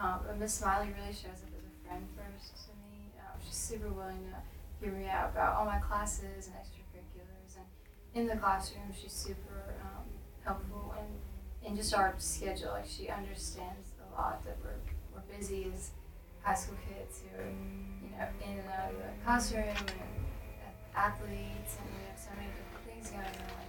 Um, 0.00 0.20
but 0.26 0.38
Miss 0.38 0.54
Smiley 0.54 0.88
really 0.98 1.12
shows 1.12 1.46
up 1.46 1.54
as 1.56 1.62
a 1.62 1.86
friend 1.86 2.04
first 2.16 2.66
to 2.66 2.70
me. 2.90 3.12
Um, 3.20 3.38
she's 3.44 3.54
super 3.54 3.88
willing 3.88 4.18
to 4.30 4.84
hear 4.84 4.92
me 4.92 5.08
out 5.08 5.30
about 5.30 5.54
all 5.54 5.64
my 5.64 5.78
classes 5.78 6.48
and 6.48 6.56
extracurriculars. 6.56 7.56
And 7.56 7.66
in 8.14 8.26
the 8.26 8.36
classroom, 8.36 8.90
she's 9.00 9.12
super 9.12 9.74
um, 9.80 10.04
helpful. 10.44 10.94
And 10.98 11.70
in 11.70 11.76
just 11.76 11.94
our 11.94 12.14
schedule, 12.18 12.70
like 12.70 12.86
she 12.86 13.08
understands 13.08 13.90
a 14.02 14.20
lot 14.20 14.44
that 14.44 14.56
we're, 14.64 14.80
we're 15.14 15.38
busy 15.38 15.70
as 15.72 15.90
high 16.42 16.54
school 16.54 16.76
kids 16.88 17.22
who 17.22 17.40
are, 17.40 17.46
you 17.46 18.10
know, 18.10 18.26
in 18.44 18.58
and 18.58 18.68
out 18.68 18.90
of 18.90 18.96
the 18.96 19.24
classroom 19.24 19.64
and 19.64 19.92
athletes, 20.96 21.78
and 21.78 21.88
we 21.90 22.02
have 22.08 22.18
so 22.18 22.30
many 22.36 22.48
different 22.48 22.84
things 22.86 23.10
going 23.10 23.24
on. 23.24 23.62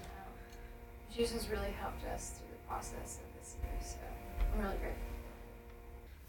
She 1.12 1.22
just 1.22 1.34
has 1.34 1.50
really 1.50 1.72
helped 1.80 2.04
us 2.06 2.32
through 2.38 2.50
the 2.52 2.68
process 2.68 3.20
of 3.22 3.40
this 3.40 3.56
year, 3.62 3.72
so 3.82 3.98
I'm 4.56 4.64
really 4.64 4.78
grateful. 4.78 5.00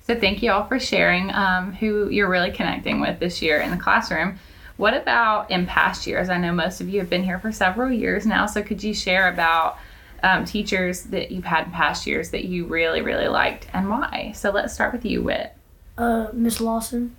So 0.00 0.20
thank 0.20 0.42
you 0.42 0.52
all 0.52 0.66
for 0.66 0.78
sharing 0.78 1.32
um, 1.32 1.72
who 1.72 2.10
you're 2.10 2.28
really 2.28 2.50
connecting 2.50 3.00
with 3.00 3.18
this 3.18 3.40
year 3.40 3.60
in 3.60 3.70
the 3.70 3.78
classroom. 3.78 4.38
What 4.76 4.92
about 4.92 5.50
in 5.50 5.66
past 5.66 6.06
years? 6.06 6.28
I 6.28 6.36
know 6.36 6.52
most 6.52 6.82
of 6.82 6.88
you 6.90 7.00
have 7.00 7.08
been 7.08 7.22
here 7.22 7.38
for 7.38 7.52
several 7.52 7.90
years 7.90 8.26
now, 8.26 8.44
so 8.44 8.62
could 8.62 8.82
you 8.82 8.92
share 8.92 9.32
about 9.32 9.78
um, 10.22 10.44
teachers 10.44 11.04
that 11.04 11.30
you've 11.30 11.44
had 11.44 11.66
in 11.66 11.72
past 11.72 12.06
years 12.06 12.30
that 12.30 12.44
you 12.44 12.66
really, 12.66 13.00
really 13.00 13.28
liked 13.28 13.66
and 13.72 13.88
why? 13.88 14.32
So 14.34 14.50
let's 14.50 14.74
start 14.74 14.92
with 14.92 15.06
you, 15.06 15.22
Whit. 15.22 15.56
Uh, 15.96 16.28
Miss 16.32 16.60
Lawson, 16.60 17.16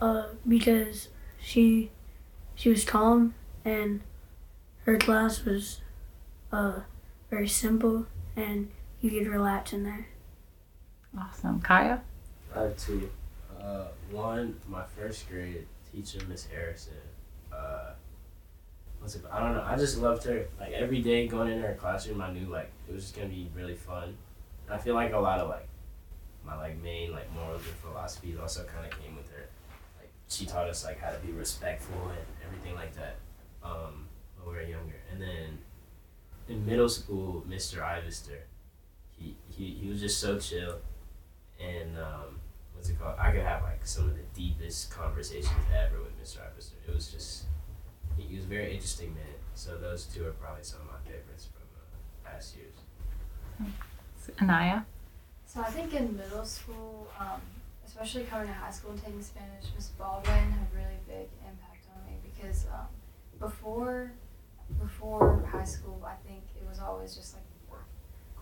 uh, 0.00 0.26
because 0.46 1.08
she 1.40 1.90
she 2.54 2.70
was 2.70 2.84
calm 2.84 3.34
and 3.64 4.00
her 4.86 4.96
class 4.96 5.44
was 5.44 5.80
uh 6.52 6.80
very 7.30 7.48
simple 7.48 8.06
and 8.36 8.70
you 9.00 9.10
could 9.10 9.26
relax 9.26 9.72
in 9.72 9.82
there. 9.84 10.06
Awesome. 11.18 11.60
Kaya? 11.60 12.02
I 12.54 12.62
have 12.62 12.76
two. 12.76 13.10
Uh, 13.60 13.86
one, 14.10 14.56
my 14.68 14.82
first 14.96 15.28
grade 15.28 15.66
teacher, 15.92 16.18
Miss 16.28 16.46
Harrison. 16.46 16.94
Uh, 17.52 17.92
what's 19.00 19.14
it? 19.14 19.22
I 19.32 19.40
don't 19.40 19.54
know. 19.54 19.64
I 19.66 19.76
just 19.76 19.98
loved 19.98 20.24
her. 20.24 20.46
Like 20.60 20.72
every 20.72 21.02
day 21.02 21.26
going 21.26 21.50
in 21.50 21.60
her 21.60 21.74
classroom, 21.74 22.20
I 22.20 22.32
knew 22.32 22.46
like 22.46 22.70
it 22.88 22.94
was 22.94 23.04
just 23.04 23.16
gonna 23.16 23.28
be 23.28 23.48
really 23.54 23.74
fun. 23.74 24.16
And 24.66 24.74
I 24.74 24.78
feel 24.78 24.94
like 24.94 25.12
a 25.12 25.18
lot 25.18 25.40
of 25.40 25.48
like 25.48 25.66
my 26.46 26.56
like 26.56 26.82
main 26.82 27.12
like 27.12 27.32
morals 27.32 27.62
and 27.66 27.74
philosophies 27.76 28.38
also 28.40 28.64
kind 28.64 28.90
of 28.90 28.98
came 29.00 29.16
with 29.16 29.30
her. 29.30 29.48
Like 29.98 30.10
she 30.28 30.46
taught 30.46 30.68
us 30.68 30.84
like 30.84 31.00
how 31.00 31.10
to 31.10 31.18
be 31.18 31.32
respectful 31.32 32.10
and 32.10 32.26
everything 32.46 32.74
like 32.74 32.94
that 32.94 33.16
um, 33.62 34.06
when 34.36 34.54
we 34.54 34.62
were 34.62 34.68
younger. 34.68 35.00
And 35.10 35.20
then 35.20 35.58
in 36.48 36.66
middle 36.66 36.88
school, 36.88 37.44
Mr. 37.48 37.78
Ivester, 37.78 38.40
he, 39.18 39.36
he, 39.48 39.70
he 39.70 39.88
was 39.88 40.00
just 40.00 40.20
so 40.20 40.38
chill. 40.38 40.76
And 41.60 41.96
um, 41.98 42.40
what's 42.74 42.88
it 42.88 42.98
called? 43.00 43.16
I 43.18 43.30
could 43.30 43.42
have 43.42 43.62
like 43.62 43.86
some 43.86 44.08
of 44.08 44.16
the 44.16 44.22
deepest 44.34 44.90
conversations 44.90 45.50
ever 45.74 45.98
with 46.02 46.20
Mr. 46.22 46.38
Ivester. 46.38 46.74
It 46.86 46.94
was 46.94 47.08
just, 47.08 47.44
he, 48.16 48.34
was 48.36 48.44
a 48.44 48.48
very 48.48 48.72
interesting 48.74 49.14
man. 49.14 49.24
So 49.54 49.78
those 49.78 50.04
two 50.04 50.26
are 50.26 50.32
probably 50.32 50.64
some 50.64 50.80
of 50.80 50.86
my 50.86 51.10
favorites 51.10 51.48
from 51.52 51.62
uh, 51.76 52.30
past 52.30 52.56
years. 52.56 52.74
Anaya? 54.40 54.84
So 55.46 55.60
I 55.60 55.70
think 55.70 55.94
in 55.94 56.16
middle 56.16 56.44
school, 56.44 57.08
um, 57.18 57.40
especially 57.86 58.24
coming 58.24 58.48
to 58.48 58.52
high 58.52 58.70
school 58.72 58.90
and 58.92 59.02
taking 59.02 59.22
Spanish, 59.22 59.66
Miss 59.74 59.88
Baldwin 59.90 60.34
had 60.34 60.66
a 60.72 60.76
really 60.76 60.98
big 61.06 61.28
impact 61.46 61.86
on 61.94 62.04
me 62.06 62.18
because 62.24 62.66
um, 62.72 62.86
before 63.38 64.12
before 64.80 65.46
high 65.50 65.64
school, 65.64 66.02
I 66.04 66.16
think 66.26 66.42
it 66.56 66.66
was 66.68 66.80
always 66.80 67.14
just 67.14 67.34
like 67.34 67.44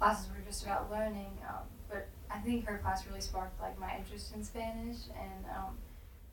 classes 0.02 0.28
were 0.35 0.42
just 0.44 0.64
about 0.64 0.90
learning. 0.90 1.30
Um, 1.49 1.62
but 1.88 2.09
I 2.28 2.38
think 2.38 2.66
her 2.66 2.78
class 2.78 3.06
really 3.06 3.21
sparked 3.21 3.61
like 3.62 3.78
my 3.78 3.97
interest 3.97 4.35
in 4.35 4.42
Spanish, 4.42 5.06
and 5.14 5.44
um, 5.56 5.78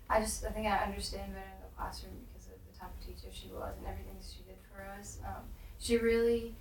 I 0.10 0.20
just 0.22 0.44
I 0.44 0.50
think 0.50 0.66
I 0.66 0.78
understand 0.78 1.34
better 1.34 1.46
in 1.46 1.62
the 1.62 1.72
classroom 1.78 2.14
because 2.26 2.48
of 2.48 2.58
the 2.66 2.74
type 2.80 2.90
of 2.90 3.06
teacher 3.06 3.30
she 3.32 3.48
was 3.54 3.78
and 3.78 3.86
everything 3.86 4.18
she 4.26 4.42
did 4.42 4.58
for 4.74 4.82
us. 4.98 5.20
Um, 5.24 5.46
she 5.78 5.98
really 5.98 6.56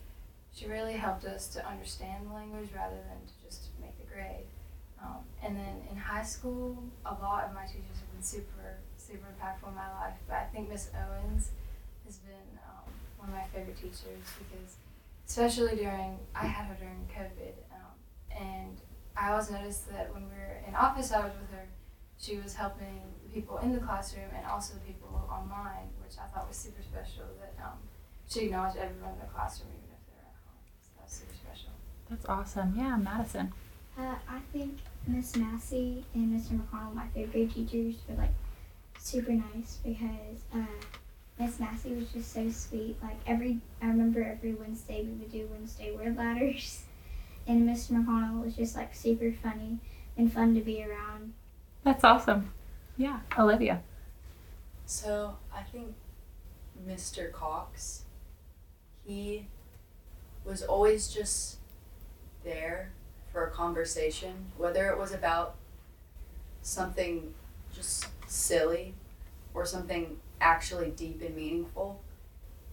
she 0.53 0.67
really 0.67 0.95
helped 0.95 1.25
us 1.25 1.49
to 1.57 1.67
understand 1.67 2.29
the 2.29 2.35
language 2.35 2.69
rather 2.77 3.01
than 3.09 3.21
to 3.25 3.33
grade. 4.19 4.51
Um, 5.01 5.23
and 5.45 5.57
then 5.57 5.75
in 5.91 5.97
high 5.97 6.25
school, 6.25 6.83
a 7.07 7.15
lot 7.15 7.45
of 7.45 7.55
my 7.55 7.63
teachers 7.63 8.03
have 8.03 8.13
been 8.13 8.23
super, 8.23 8.83
super 8.97 9.27
impactful 9.31 9.69
in 9.69 9.75
my 9.75 9.91
life. 9.95 10.19
But 10.27 10.37
I 10.43 10.45
think 10.53 10.69
Miss 10.69 10.91
Owens 10.91 11.51
has 12.05 12.19
been 12.19 12.51
um, 12.67 12.91
one 13.17 13.29
of 13.29 13.35
my 13.35 13.47
favorite 13.55 13.77
teachers 13.77 14.27
because, 14.43 14.77
especially 15.27 15.77
during, 15.77 16.19
I 16.35 16.47
had 16.47 16.67
her 16.67 16.75
during 16.75 17.07
COVID. 17.15 17.55
Um, 17.71 17.95
and 18.35 18.77
I 19.17 19.31
always 19.31 19.51
noticed 19.51 19.89
that 19.91 20.13
when 20.13 20.25
we 20.25 20.35
were 20.35 20.59
in 20.67 20.75
office 20.75 21.13
hours 21.13 21.33
with 21.41 21.51
her, 21.57 21.67
she 22.19 22.37
was 22.39 22.55
helping 22.55 23.15
people 23.33 23.59
in 23.59 23.73
the 23.73 23.79
classroom 23.79 24.31
and 24.35 24.45
also 24.47 24.75
people 24.85 25.31
online, 25.31 25.95
which 26.03 26.19
I 26.19 26.27
thought 26.35 26.49
was 26.49 26.57
super 26.57 26.83
special. 26.83 27.23
That 27.39 27.55
um, 27.63 27.79
she 28.29 28.47
acknowledged 28.47 28.79
everyone 28.79 29.15
in 29.15 29.21
the 29.21 29.31
classroom, 29.33 29.71
even 29.79 29.95
if 29.95 30.03
they're 30.11 30.27
at 30.27 30.35
home. 30.43 31.07
So 31.07 31.23
super 31.23 31.37
special. 31.39 31.71
That's 32.11 32.27
awesome. 32.27 32.75
Yeah, 32.77 32.97
Madison. 32.97 33.53
Uh, 33.99 34.15
I 34.29 34.39
think 34.53 34.79
Miss 35.09 35.35
Massey 35.35 36.05
and 36.15 36.33
Mr. 36.33 36.53
McConnell, 36.53 36.95
my 36.95 37.07
third 37.09 37.33
grade 37.33 37.53
teachers, 37.53 37.97
were 38.09 38.15
like 38.15 38.33
super 38.97 39.33
nice 39.33 39.79
because 39.85 40.45
uh, 40.55 40.87
Miss 41.39 41.59
Massey 41.59 41.95
was 41.95 42.09
just 42.11 42.33
so 42.33 42.49
sweet. 42.51 42.97
Like 43.03 43.17
every, 43.27 43.59
I 43.83 43.87
remember 43.87 44.23
every 44.23 44.55
Wednesday 44.55 45.03
we 45.03 45.15
would 45.15 45.33
do 45.33 45.49
Wednesday 45.51 45.91
word 45.91 46.17
ladders, 46.17 46.83
and 47.49 47.69
Mr. 47.69 47.91
McConnell 47.91 48.45
was 48.45 48.55
just 48.55 48.77
like 48.77 48.95
super 48.95 49.33
funny 49.43 49.79
and 50.17 50.33
fun 50.33 50.55
to 50.55 50.61
be 50.61 50.85
around. 50.85 51.33
That's 51.83 52.05
awesome. 52.05 52.53
Yeah, 52.97 53.21
Olivia. 53.37 53.83
So 54.87 55.39
I 55.53 55.63
think 55.63 55.95
Mr. 56.89 57.33
Cox, 57.33 58.05
he 59.05 59.47
was 60.45 60.63
always 60.63 61.09
just 61.09 61.57
there 62.45 62.93
a 63.47 63.51
conversation, 63.51 64.47
whether 64.57 64.89
it 64.89 64.99
was 64.99 65.13
about 65.13 65.55
something 66.63 67.35
just 67.75 68.07
silly 68.27 68.95
or 69.55 69.65
something 69.65 70.19
actually 70.41 70.91
deep 70.91 71.23
and 71.23 71.35
meaningful. 71.35 72.01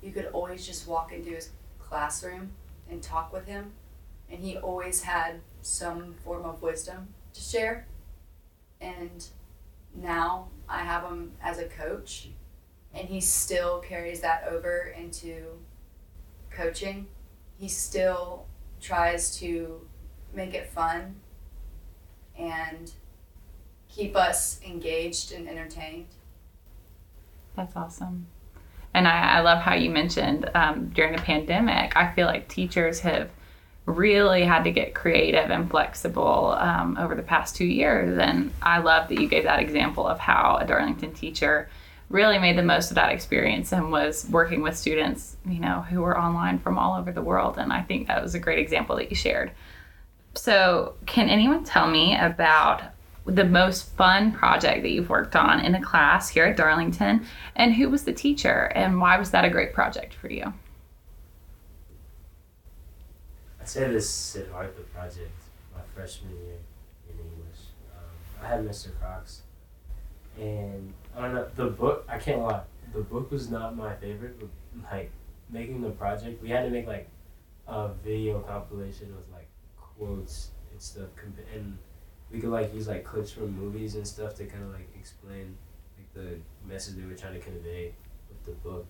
You 0.02 0.12
could 0.12 0.28
always 0.28 0.66
just 0.66 0.88
walk 0.88 1.12
into 1.12 1.32
his 1.32 1.50
classroom 1.80 2.52
and 2.90 3.02
talk 3.02 3.34
with 3.34 3.46
him, 3.46 3.72
and 4.30 4.40
he 4.40 4.58
always 4.58 5.04
had 5.04 5.42
some 5.62 6.16
form 6.24 6.46
of 6.46 6.62
wisdom 6.62 7.10
to 7.34 7.42
share. 7.42 7.88
And 8.82 9.26
now 9.96 10.50
I 10.70 10.80
have 10.80 11.04
him 11.04 11.32
as 11.42 11.58
a 11.58 11.66
coach, 11.66 12.30
and 12.94 13.08
he 13.08 13.22
still 13.22 13.80
carries 13.80 14.22
that 14.22 14.48
over 14.48 14.94
into 14.98 15.46
coaching. 16.52 17.08
He 17.58 17.68
still 17.68 18.46
tries 18.82 19.38
to 19.40 19.88
make 20.36 20.54
it 20.54 20.70
fun 20.70 21.16
and 22.38 22.92
keep 23.90 24.16
us 24.16 24.60
engaged 24.66 25.32
and 25.32 25.48
entertained. 25.48 26.08
That's 27.56 27.76
awesome. 27.76 28.28
And 28.94 29.08
I, 29.08 29.38
I 29.38 29.40
love 29.42 29.60
how 29.60 29.76
you 29.76 29.90
mentioned 29.90 30.50
um, 30.56 30.90
during 30.90 31.16
the 31.16 31.22
pandemic, 31.22 31.96
I 31.98 32.14
feel 32.14 32.28
like 32.28 32.48
teachers 32.48 33.00
have 33.02 33.30
really 33.86 34.44
had 34.44 34.64
to 34.64 34.72
get 34.72 34.96
creative 34.96 35.52
and 35.52 35.70
flexible 35.70 36.56
um, 36.58 36.98
over 36.98 37.14
the 37.14 37.22
past 37.22 37.56
two 37.56 37.66
years. 37.66 38.18
And 38.18 38.52
I 38.62 38.80
love 38.80 39.10
that 39.10 39.20
you 39.20 39.28
gave 39.28 39.44
that 39.44 39.60
example 39.60 40.08
of 40.08 40.18
how 40.20 40.58
a 40.60 40.66
Darlington 40.66 41.14
teacher 41.14 41.70
really 42.10 42.40
made 42.40 42.58
the 42.58 42.64
most 42.64 42.92
of 42.92 42.96
that 42.96 43.12
experience 43.12 43.72
and 43.72 43.92
was 43.92 44.28
working 44.30 44.62
with 44.62 44.78
students, 44.78 45.38
you 45.46 45.60
know, 45.60 45.82
who 45.82 46.02
were 46.02 46.18
online 46.18 46.60
from 46.60 46.78
all 46.78 46.98
over 46.98 47.12
the 47.12 47.22
world. 47.22 47.58
And 47.58 47.74
I 47.74 47.82
think 47.82 48.08
that 48.08 48.22
was 48.22 48.36
a 48.36 48.40
great 48.40 48.60
example 48.60 48.96
that 48.98 49.10
you 49.10 49.16
shared. 49.16 49.52
So, 50.36 50.96
can 51.06 51.30
anyone 51.30 51.64
tell 51.64 51.90
me 51.90 52.18
about 52.18 52.84
the 53.26 53.46
most 53.46 53.90
fun 53.96 54.32
project 54.32 54.84
that 54.84 54.92
you've 54.92 55.10
worked 55.10 55.36
on 55.36 55.62
in 55.62 55.74
a 55.76 55.82
class 55.82 56.30
here 56.30 56.46
at 56.46 56.58
Darlington? 56.58 57.26
And 57.56 57.74
who 57.74 57.90
was 57.90 58.04
the 58.04 58.14
teacher? 58.14 58.72
And 58.76 59.00
why 59.00 59.18
was 59.18 59.32
that 59.32 59.46
a 59.46 59.50
great 59.50 59.74
project 59.74 60.14
for 60.14 60.30
you? 60.30 60.54
I'd 63.60 63.70
say 63.70 63.90
this 63.90 64.10
Siddhartha 64.10 64.82
project, 64.94 65.32
my 65.74 65.82
freshman 65.96 66.32
year 66.34 66.58
in 67.10 67.18
English. 67.18 67.60
Um, 67.98 68.44
I 68.44 68.48
had 68.48 68.68
Mr. 68.68 68.90
Cox, 69.02 69.42
and 70.40 70.94
I 71.18 71.22
don't 71.22 71.34
know 71.34 71.48
the 71.56 71.68
book. 71.68 72.06
I 72.10 72.20
can't 72.20 72.42
lie, 72.42 72.62
the 72.94 73.02
book 73.02 73.32
was 73.32 73.50
not 73.50 73.76
my 73.76 73.96
favorite. 73.96 74.40
But 74.40 74.50
like 74.92 75.12
making 75.50 75.82
the 75.82 75.92
project, 75.92 76.44
we 76.44 76.50
had 76.50 76.64
to 76.66 76.70
make 76.70 76.86
like 76.88 77.08
a 77.68 77.90
video 78.04 78.42
compilation 78.42 79.16
with 79.16 79.26
quotes 79.98 80.50
and 80.72 80.82
stuff, 80.82 81.08
and 81.54 81.78
we 82.32 82.40
could 82.40 82.50
like 82.50 82.74
use 82.74 82.88
like 82.88 83.04
clips 83.04 83.32
from 83.32 83.56
movies 83.58 83.96
and 83.96 84.06
stuff 84.08 84.36
to 84.36 84.46
kind 84.46 84.64
of 84.64 84.72
like 84.72 84.88
explain 85.00 85.58
like 85.98 86.14
the 86.14 86.38
message 86.68 86.96
they 86.96 87.06
were 87.06 87.16
trying 87.16 87.34
to 87.34 87.40
convey 87.40 87.94
with 88.30 88.44
the 88.46 88.52
book. 88.68 88.86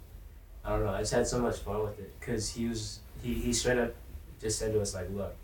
I 0.63 0.69
don't 0.69 0.85
know. 0.85 0.93
I 0.93 1.00
just 1.00 1.13
had 1.13 1.27
so 1.27 1.39
much 1.39 1.57
fun 1.57 1.83
with 1.83 2.00
it 2.00 2.19
because 2.19 2.50
he 2.50 2.67
was 2.67 3.00
he, 3.21 3.33
he 3.33 3.53
straight 3.53 3.77
up 3.77 3.93
just 4.41 4.59
said 4.59 4.74
to 4.74 4.81
us 4.81 4.93
like, 4.93 5.07
look, 5.12 5.35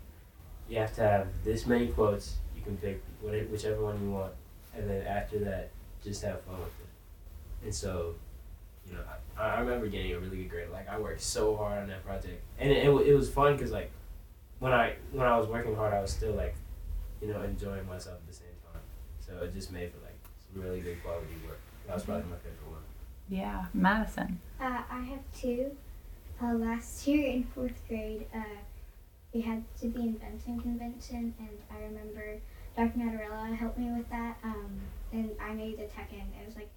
you 0.68 0.78
have 0.78 0.94
to 0.96 1.02
have 1.02 1.28
this 1.44 1.66
many 1.66 1.88
quotes. 1.88 2.36
You 2.56 2.62
can 2.62 2.76
pick 2.76 3.02
whatever, 3.20 3.46
whichever 3.46 3.82
one 3.82 4.00
you 4.02 4.10
want, 4.10 4.32
and 4.74 4.88
then 4.88 5.06
after 5.06 5.38
that, 5.40 5.70
just 6.02 6.22
have 6.22 6.40
fun 6.42 6.58
with 6.58 6.66
it. 6.66 7.64
And 7.64 7.74
so, 7.74 8.14
you 8.86 8.94
know, 8.94 9.00
I, 9.38 9.42
I 9.42 9.60
remember 9.60 9.86
getting 9.86 10.12
a 10.12 10.18
really 10.18 10.38
good 10.38 10.50
grade. 10.50 10.70
Like 10.70 10.88
I 10.88 10.98
worked 10.98 11.20
so 11.20 11.56
hard 11.56 11.82
on 11.82 11.88
that 11.88 12.04
project, 12.04 12.42
and 12.58 12.70
it, 12.70 12.86
it, 12.86 12.90
it 12.90 13.14
was 13.14 13.30
fun 13.30 13.56
because 13.56 13.70
like 13.70 13.90
when 14.62 14.72
I 14.72 14.94
when 15.10 15.26
I 15.26 15.36
was 15.36 15.48
working 15.48 15.74
hard, 15.74 15.92
I 15.92 16.00
was 16.00 16.12
still 16.12 16.34
like, 16.34 16.54
you 17.20 17.28
know, 17.28 17.42
enjoying 17.42 17.84
myself 17.88 18.18
at 18.18 18.26
the 18.28 18.32
same 18.32 18.54
time. 18.72 18.82
So 19.18 19.44
it 19.44 19.52
just 19.52 19.72
made 19.72 19.90
for 19.90 19.98
like 20.04 20.16
some 20.46 20.62
really 20.62 20.80
good 20.80 21.02
quality 21.02 21.34
work. 21.48 21.58
That 21.88 21.94
was 21.94 22.04
probably 22.04 22.30
my 22.30 22.36
favorite 22.36 22.70
one. 22.70 22.82
Yeah, 23.28 23.66
Madison. 23.74 24.38
Uh, 24.60 24.82
I 24.88 25.00
have 25.00 25.18
two. 25.36 25.76
Uh, 26.40 26.54
last 26.54 27.06
year 27.08 27.26
in 27.28 27.42
fourth 27.42 27.74
grade, 27.88 28.26
uh, 28.32 28.60
we 29.34 29.40
had 29.40 29.64
to 29.80 29.88
the 29.88 30.00
invention 30.00 30.60
convention, 30.60 31.34
and 31.40 31.58
I 31.68 31.82
remember 31.82 32.38
Dr. 32.76 32.98
Natarella 32.98 33.56
helped 33.56 33.78
me 33.78 33.90
with 33.90 34.08
that. 34.10 34.38
Um, 34.44 34.80
and 35.12 35.30
I 35.40 35.54
made 35.54 35.80
a 35.80 35.86
Tekken. 35.86 36.26
It 36.40 36.46
was 36.46 36.54
like 36.54 36.70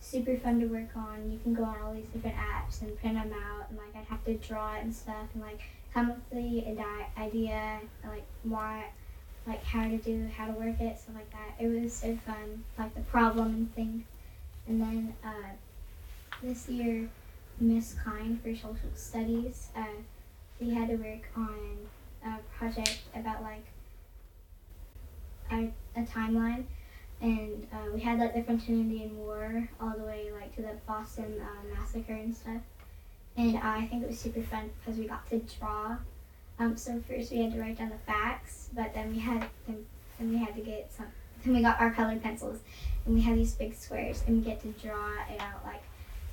super 0.00 0.36
fun 0.36 0.60
to 0.60 0.66
work 0.66 0.96
on. 0.96 1.30
You 1.30 1.38
can 1.42 1.54
go 1.54 1.64
on 1.64 1.76
all 1.82 1.94
these 1.94 2.06
different 2.12 2.36
apps 2.36 2.80
and 2.82 2.98
print 2.98 3.14
them 3.14 3.32
out, 3.32 3.68
and 3.68 3.78
like 3.78 3.94
I'd 3.94 4.06
have 4.06 4.24
to 4.24 4.34
draw 4.34 4.74
it 4.74 4.82
and 4.82 4.94
stuff, 4.94 5.28
and 5.34 5.42
like 5.42 5.60
come 5.92 6.10
up 6.10 6.18
with 6.30 6.42
the 6.42 6.84
idea, 7.18 7.80
like 8.06 8.24
why, 8.44 8.86
like 9.46 9.62
how 9.64 9.88
to 9.88 9.98
do, 9.98 10.28
how 10.36 10.46
to 10.46 10.52
work 10.52 10.80
it, 10.80 10.98
stuff 10.98 11.16
like 11.16 11.30
that. 11.32 11.62
It 11.62 11.68
was 11.68 11.92
so 11.92 12.16
fun, 12.24 12.64
like 12.78 12.94
the 12.94 13.00
problem 13.02 13.48
and 13.48 13.74
things. 13.74 14.04
And 14.66 14.80
then 14.80 15.14
uh, 15.24 15.50
this 16.42 16.68
year, 16.68 17.08
Miss 17.58 17.94
Kind 18.04 18.40
for 18.42 18.54
social 18.54 18.90
studies, 18.94 19.68
uh, 19.76 19.84
we 20.60 20.70
had 20.70 20.88
to 20.88 20.96
work 20.96 21.28
on 21.36 21.78
a 22.24 22.38
project 22.56 23.00
about 23.14 23.42
like 23.42 23.64
a, 25.50 25.72
a 25.96 26.04
timeline, 26.04 26.64
and 27.20 27.66
uh, 27.72 27.90
we 27.92 28.00
had 28.00 28.18
like 28.18 28.34
the 28.34 28.42
French 28.42 28.68
and 28.68 28.80
Indian 28.80 29.16
War 29.18 29.68
all 29.80 29.94
the 29.96 30.04
way 30.04 30.30
like 30.38 30.54
to 30.56 30.62
the 30.62 30.72
Boston 30.86 31.40
uh, 31.40 31.74
massacre 31.74 32.14
and 32.14 32.34
stuff. 32.34 32.62
And 33.36 33.58
I 33.58 33.86
think 33.86 34.02
it 34.02 34.08
was 34.08 34.18
super 34.18 34.42
fun 34.42 34.70
because 34.80 34.98
we 34.98 35.06
got 35.06 35.28
to 35.30 35.40
draw. 35.58 35.96
Um, 36.58 36.76
so 36.76 37.02
first 37.08 37.30
we 37.30 37.42
had 37.42 37.52
to 37.52 37.60
write 37.60 37.78
down 37.78 37.90
the 37.90 38.12
facts, 38.12 38.68
but 38.74 38.92
then 38.94 39.12
we 39.12 39.18
had 39.18 39.46
them 39.66 39.86
and 40.18 40.30
we 40.30 40.38
had 40.38 40.54
to 40.54 40.60
get 40.60 40.92
some. 40.92 41.06
Then 41.44 41.54
we 41.54 41.62
got 41.62 41.80
our 41.80 41.90
colored 41.90 42.22
pencils, 42.22 42.58
and 43.06 43.14
we 43.14 43.22
had 43.22 43.38
these 43.38 43.54
big 43.54 43.74
squares, 43.74 44.22
and 44.26 44.36
we 44.36 44.44
get 44.44 44.60
to 44.60 44.68
draw 44.86 45.12
it 45.30 45.40
out 45.40 45.64
like 45.64 45.82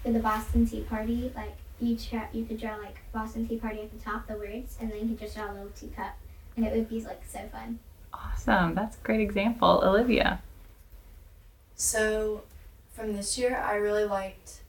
for 0.03 0.11
the 0.11 0.19
Boston 0.19 0.67
Tea 0.67 0.81
Party. 0.81 1.31
Like 1.33 1.55
you 1.79 1.95
try, 1.95 2.27
you 2.33 2.43
could 2.43 2.59
draw 2.59 2.75
like 2.75 2.97
Boston 3.13 3.47
Tea 3.47 3.57
Party 3.57 3.81
at 3.81 3.97
the 3.97 4.03
top, 4.03 4.27
the 4.27 4.33
words, 4.33 4.77
and 4.81 4.91
then 4.91 4.99
you 4.99 5.07
could 5.09 5.19
just 5.19 5.35
draw 5.35 5.49
a 5.49 5.53
little 5.53 5.69
teacup, 5.69 6.17
and 6.57 6.65
it 6.65 6.73
would 6.75 6.89
be 6.89 7.01
like 7.01 7.21
so 7.29 7.39
fun. 7.51 7.79
Awesome. 8.13 8.75
That's 8.75 8.97
a 8.97 8.99
great 9.01 9.21
example. 9.21 9.81
Olivia. 9.83 10.41
So, 11.79 12.41
from 12.91 13.13
this 13.13 13.37
year, 13.37 13.55
I 13.55 13.75
really 13.75 14.05
liked 14.05 14.61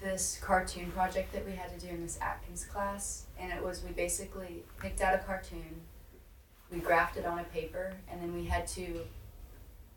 this 0.00 0.40
cartoon 0.42 0.90
project 0.90 1.32
that 1.32 1.46
we 1.46 1.52
had 1.52 1.70
to 1.78 1.86
do 1.86 1.92
in 1.94 2.02
this 2.02 2.18
Atkins 2.20 2.64
class. 2.64 3.26
And 3.38 3.52
it 3.52 3.62
was 3.62 3.84
we 3.84 3.92
basically 3.92 4.64
picked 4.80 5.00
out 5.00 5.14
a 5.14 5.18
cartoon, 5.18 5.80
we 6.72 6.80
graphed 6.80 7.18
it 7.18 7.24
on 7.24 7.38
a 7.38 7.44
paper, 7.44 7.94
and 8.10 8.20
then 8.20 8.34
we 8.34 8.46
had 8.46 8.66
to 8.68 9.02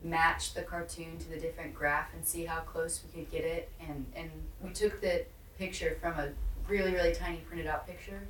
match 0.03 0.53
the 0.53 0.61
cartoon 0.61 1.17
to 1.17 1.27
the 1.27 1.39
different 1.39 1.73
graph 1.73 2.13
and 2.13 2.23
see 2.23 2.45
how 2.45 2.59
close 2.59 3.01
we 3.03 3.21
could 3.23 3.31
get 3.31 3.43
it. 3.43 3.71
And, 3.79 4.05
and 4.15 4.29
we 4.63 4.69
took 4.69 5.01
the 5.01 5.25
picture 5.57 5.97
from 5.99 6.19
a 6.19 6.29
really, 6.67 6.93
really 6.93 7.15
tiny 7.15 7.37
printed 7.37 7.65
out 7.65 7.87
picture 7.87 8.21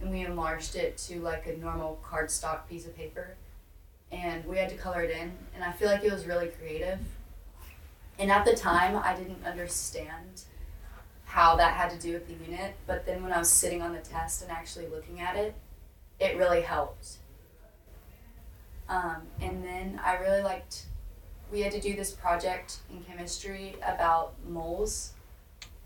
and 0.00 0.10
we 0.10 0.22
enlarged 0.22 0.74
it 0.74 0.98
to 0.98 1.20
like 1.20 1.46
a 1.46 1.56
normal 1.56 2.00
cardstock 2.04 2.68
piece 2.68 2.86
of 2.86 2.96
paper 2.96 3.36
and 4.14 4.44
we 4.46 4.56
had 4.56 4.68
to 4.68 4.76
color 4.76 5.02
it 5.02 5.10
in 5.10 5.32
and 5.54 5.64
i 5.64 5.72
feel 5.72 5.88
like 5.88 6.04
it 6.04 6.12
was 6.12 6.26
really 6.26 6.48
creative. 6.48 6.98
And 8.18 8.30
at 8.30 8.44
the 8.44 8.54
time 8.54 8.96
i 8.96 9.14
didn't 9.14 9.44
understand 9.44 10.42
how 11.24 11.56
that 11.56 11.74
had 11.74 11.90
to 11.90 11.98
do 11.98 12.12
with 12.12 12.28
the 12.28 12.50
unit 12.50 12.76
but 12.86 13.04
then 13.06 13.22
when 13.22 13.32
i 13.32 13.38
was 13.38 13.50
sitting 13.50 13.82
on 13.82 13.92
the 13.92 14.00
test 14.00 14.42
and 14.42 14.50
actually 14.50 14.86
looking 14.86 15.20
at 15.20 15.36
it 15.36 15.54
it 16.20 16.36
really 16.36 16.60
helped. 16.60 17.16
Um, 18.88 19.22
and 19.40 19.64
then 19.64 20.00
i 20.04 20.16
really 20.16 20.42
liked 20.42 20.86
we 21.50 21.60
had 21.60 21.72
to 21.72 21.80
do 21.80 21.94
this 21.94 22.12
project 22.12 22.78
in 22.90 23.02
chemistry 23.02 23.76
about 23.86 24.32
moles. 24.48 25.12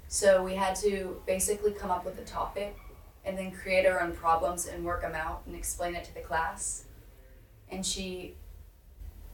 So 0.08 0.42
we 0.42 0.54
had 0.54 0.74
to 0.76 1.20
basically 1.26 1.72
come 1.72 1.90
up 1.90 2.04
with 2.04 2.18
a 2.18 2.24
topic 2.24 2.76
and 3.24 3.36
then 3.36 3.50
create 3.50 3.84
our 3.84 4.00
own 4.00 4.12
problems 4.12 4.66
and 4.66 4.82
work 4.84 5.02
them 5.02 5.14
out 5.14 5.42
and 5.46 5.54
explain 5.54 5.94
it 5.94 6.04
to 6.04 6.14
the 6.14 6.20
class 6.20 6.84
and 7.70 7.84
she 7.84 8.34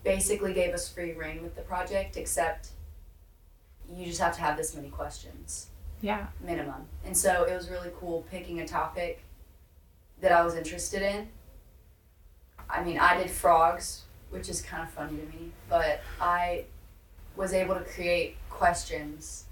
basically 0.03 0.53
gave 0.53 0.75
us 0.75 0.89
free 0.89 1.13
reign 1.13 1.43
with 1.43 1.55
the 1.57 1.63
project 1.63 2.17
except 2.17 2.69
you 3.91 4.05
just 4.07 4.21
have 4.21 4.35
to 4.35 4.41
have 4.41 4.57
this 4.57 4.75
many 4.75 4.89
questions 4.89 5.69
Yeah. 6.01 6.27
minimum 6.45 6.87
and 7.05 7.17
so 7.17 7.45
it 7.45 7.55
was 7.55 7.71
really 7.71 7.91
cool 7.99 8.25
picking 8.31 8.61
a 8.61 8.67
topic 8.69 9.23
that 10.21 10.33
i 10.33 10.43
was 10.45 10.55
interested 10.55 11.03
in 11.03 11.29
i 12.69 12.83
mean 12.83 12.99
i 12.99 13.17
did 13.17 13.31
frogs 13.31 14.03
which 14.31 14.49
is 14.49 14.61
kind 14.63 14.83
of 14.83 14.91
funny 14.91 15.17
to 15.19 15.25
me 15.27 15.51
but 15.69 16.01
i 16.21 16.65
was 17.37 17.53
able 17.53 17.75
to 17.75 17.81
create 17.85 18.37
questions 18.51 19.45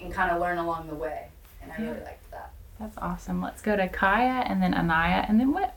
and 0.00 0.12
kind 0.12 0.30
of 0.30 0.40
learn 0.40 0.58
along 0.58 0.86
the 0.88 0.94
way 0.94 1.28
and 1.62 1.70
i 1.72 1.76
really 1.80 2.00
liked 2.04 2.30
that 2.30 2.52
That's 2.80 2.96
awesome. 2.98 3.42
Let's 3.42 3.60
go 3.62 3.74
to 3.76 3.88
Kaya 3.88 4.44
and 4.46 4.62
then 4.62 4.72
Anaya 4.72 5.24
and 5.28 5.40
then 5.40 5.52
Whit. 5.52 5.72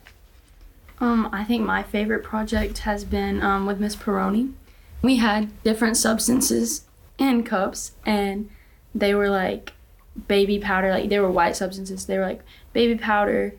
Um, 1.02 1.28
I 1.32 1.42
think 1.42 1.66
my 1.66 1.82
favorite 1.82 2.22
project 2.22 2.78
has 2.78 3.04
been 3.04 3.42
um, 3.42 3.66
with 3.66 3.80
Miss 3.80 3.96
Peroni. 3.96 4.52
We 5.02 5.16
had 5.16 5.50
different 5.64 5.96
substances 5.96 6.84
in 7.18 7.42
cups, 7.42 7.96
and 8.06 8.48
they 8.94 9.12
were 9.12 9.28
like 9.28 9.72
baby 10.28 10.60
powder, 10.60 10.90
like 10.90 11.08
they 11.08 11.18
were 11.18 11.30
white 11.30 11.56
substances. 11.56 12.06
They 12.06 12.18
were 12.18 12.26
like 12.26 12.42
baby 12.72 12.96
powder, 12.96 13.56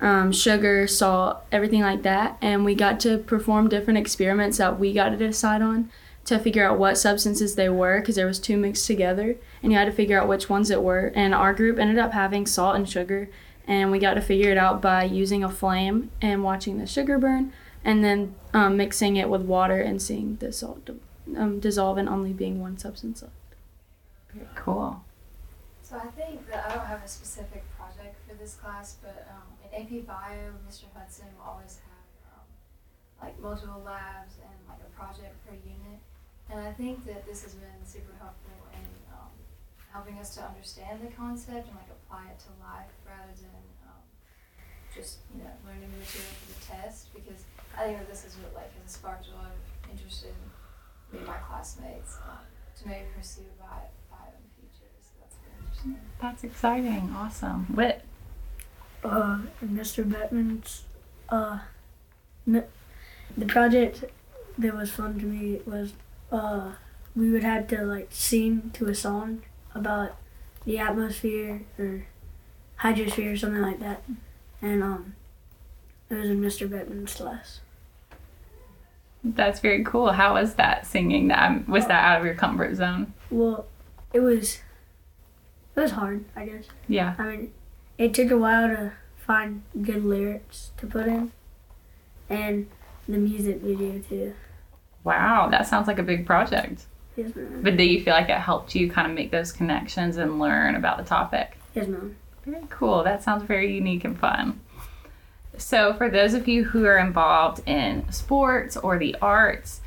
um, 0.00 0.32
sugar, 0.32 0.86
salt, 0.86 1.40
everything 1.52 1.82
like 1.82 2.02
that. 2.04 2.38
And 2.40 2.64
we 2.64 2.74
got 2.74 2.98
to 3.00 3.18
perform 3.18 3.68
different 3.68 3.98
experiments 3.98 4.56
that 4.56 4.80
we 4.80 4.94
got 4.94 5.10
to 5.10 5.18
decide 5.18 5.60
on 5.60 5.90
to 6.24 6.38
figure 6.38 6.66
out 6.66 6.78
what 6.78 6.96
substances 6.96 7.56
they 7.56 7.68
were 7.68 8.00
because 8.00 8.16
there 8.16 8.26
was 8.26 8.40
two 8.40 8.56
mixed 8.56 8.86
together, 8.86 9.36
and 9.62 9.70
you 9.70 9.76
had 9.76 9.84
to 9.84 9.92
figure 9.92 10.18
out 10.18 10.28
which 10.28 10.48
ones 10.48 10.70
it 10.70 10.82
were. 10.82 11.12
And 11.14 11.34
our 11.34 11.52
group 11.52 11.78
ended 11.78 11.98
up 11.98 12.12
having 12.12 12.46
salt 12.46 12.74
and 12.74 12.88
sugar 12.88 13.28
and 13.66 13.90
we 13.90 13.98
got 13.98 14.14
to 14.14 14.20
figure 14.20 14.50
it 14.50 14.58
out 14.58 14.80
by 14.80 15.04
using 15.04 15.42
a 15.42 15.48
flame 15.48 16.10
and 16.20 16.42
watching 16.42 16.78
the 16.78 16.86
sugar 16.86 17.18
burn 17.18 17.52
and 17.84 18.02
then 18.02 18.34
um, 18.52 18.76
mixing 18.76 19.16
it 19.16 19.28
with 19.28 19.42
water 19.42 19.80
and 19.80 20.02
seeing 20.02 20.36
the 20.36 20.52
salt 20.52 20.90
um, 21.36 21.60
dissolve 21.60 21.98
and 21.98 22.08
only 22.08 22.32
being 22.32 22.60
one 22.60 22.78
substance 22.78 23.22
left. 23.22 23.34
Very 24.32 24.48
cool. 24.54 25.04
So 25.82 25.96
I 25.96 26.06
think 26.18 26.48
that 26.50 26.66
I 26.66 26.74
don't 26.74 26.86
have 26.86 27.04
a 27.04 27.08
specific 27.08 27.64
project 27.78 28.16
for 28.26 28.34
this 28.34 28.54
class, 28.54 28.96
but 29.00 29.26
um, 29.30 29.46
in 29.62 29.70
AP 29.82 30.06
Bio, 30.06 30.50
Mr. 30.68 30.84
Hudson 30.94 31.26
will 31.38 31.52
always 31.52 31.78
have 31.86 32.34
um, 32.34 32.46
like 33.22 33.38
multiple 33.40 33.82
labs 33.84 34.34
and 34.42 34.56
like 34.68 34.82
a 34.82 34.90
project 34.98 35.34
per 35.46 35.54
unit. 35.54 36.02
And 36.50 36.60
I 36.60 36.72
think 36.72 37.06
that 37.06 37.24
this 37.24 37.42
has 37.42 37.54
been 37.54 37.82
super 37.84 38.14
helpful 38.18 38.66
in 38.74 38.82
helping 39.96 40.18
us 40.20 40.34
to 40.36 40.42
understand 40.44 41.00
the 41.00 41.08
concept 41.16 41.64
and 41.68 41.76
like 41.80 41.88
apply 41.98 42.24
it 42.32 42.38
to 42.44 42.50
life 42.60 42.92
rather 43.08 43.32
than 43.40 43.64
um, 43.88 44.02
just 44.94 45.18
you 45.32 45.40
know 45.42 45.50
learning 45.64 45.88
the 45.88 46.00
material 46.04 46.32
for 46.44 46.48
the 46.52 46.60
test. 46.68 47.14
Because 47.16 47.40
I 47.76 47.80
think 47.88 47.98
that 47.98 48.08
this 48.12 48.24
is 48.28 48.36
what 48.42 48.52
like 48.54 48.70
has 48.82 48.92
sparked 48.92 49.26
a 49.32 49.34
lot 49.40 49.50
of 49.56 49.60
interest 49.90 50.24
in 50.28 50.36
me 51.12 51.18
and 51.18 51.26
my 51.26 51.38
classmates 51.48 52.16
um, 52.28 52.44
to 52.78 52.88
maybe 52.88 53.08
pursue 53.16 53.48
bio, 53.58 53.88
bio 54.12 54.28
in 54.36 54.42
the 54.44 54.52
future. 54.60 54.90
So 55.00 55.12
that's 55.20 55.36
been 55.40 55.54
interesting. 55.64 55.96
That's 56.20 56.44
exciting. 56.44 57.14
Awesome. 57.16 57.64
Whit. 57.74 58.04
uh, 59.04 59.38
Mr. 59.64 60.04
Bettman's, 60.04 60.84
uh, 61.28 61.60
n- 62.46 62.64
the 63.36 63.46
project 63.46 64.04
that 64.58 64.74
was 64.76 64.90
fun 64.90 65.18
to 65.20 65.26
me 65.26 65.60
was, 65.64 65.92
uh, 66.32 66.72
we 67.14 67.30
would 67.30 67.44
have 67.44 67.68
to 67.68 67.82
like 67.84 68.08
sing 68.10 68.70
to 68.74 68.86
a 68.88 68.94
song 68.94 69.42
about 69.76 70.16
the 70.64 70.78
atmosphere 70.78 71.62
or 71.78 72.06
hydrosphere 72.80 73.32
or 73.32 73.36
something 73.36 73.62
like 73.62 73.80
that, 73.80 74.02
and 74.60 74.82
um, 74.82 75.14
it 76.10 76.14
was 76.14 76.28
in 76.28 76.40
Mr. 76.40 76.68
Bettman's 76.68 77.14
class. 77.14 77.60
That's 79.24 79.60
very 79.60 79.82
cool. 79.84 80.12
How 80.12 80.34
was 80.34 80.54
that 80.54 80.86
singing? 80.86 81.28
That 81.28 81.50
um, 81.50 81.64
was 81.66 81.86
that 81.86 82.04
out 82.04 82.20
of 82.20 82.26
your 82.26 82.34
comfort 82.34 82.76
zone? 82.76 83.12
Well, 83.30 83.66
it 84.12 84.20
was, 84.20 84.60
it 85.74 85.80
was 85.80 85.92
hard, 85.92 86.24
I 86.36 86.46
guess. 86.46 86.66
Yeah. 86.88 87.14
I 87.18 87.22
mean, 87.24 87.52
it 87.98 88.14
took 88.14 88.30
a 88.30 88.36
while 88.36 88.68
to 88.68 88.92
find 89.16 89.62
good 89.82 90.04
lyrics 90.04 90.70
to 90.78 90.86
put 90.86 91.06
in, 91.06 91.32
and 92.28 92.68
the 93.08 93.18
music 93.18 93.60
video 93.60 94.00
too. 94.00 94.34
Wow, 95.04 95.48
that 95.50 95.66
sounds 95.66 95.86
like 95.86 95.98
a 95.98 96.02
big 96.02 96.26
project. 96.26 96.86
Yes, 97.16 97.34
ma'am. 97.34 97.60
But 97.62 97.76
do 97.76 97.82
you 97.82 98.02
feel 98.02 98.14
like 98.14 98.28
it 98.28 98.38
helped 98.38 98.74
you 98.74 98.90
kind 98.90 99.06
of 99.06 99.14
make 99.14 99.30
those 99.30 99.52
connections 99.52 100.16
and 100.18 100.38
learn 100.38 100.74
about 100.74 100.98
the 100.98 101.04
topic? 101.04 101.58
Yes, 101.74 101.88
ma'am. 101.88 102.14
Very 102.44 102.64
cool. 102.70 103.02
That 103.02 103.22
sounds 103.22 103.42
very 103.42 103.74
unique 103.74 104.04
and 104.04 104.18
fun. 104.18 104.60
So, 105.58 105.94
for 105.94 106.10
those 106.10 106.34
of 106.34 106.46
you 106.46 106.64
who 106.64 106.84
are 106.84 106.98
involved 106.98 107.66
in 107.66 108.10
sports 108.12 108.76
or 108.76 108.98
the 108.98 109.16
arts, 109.22 109.80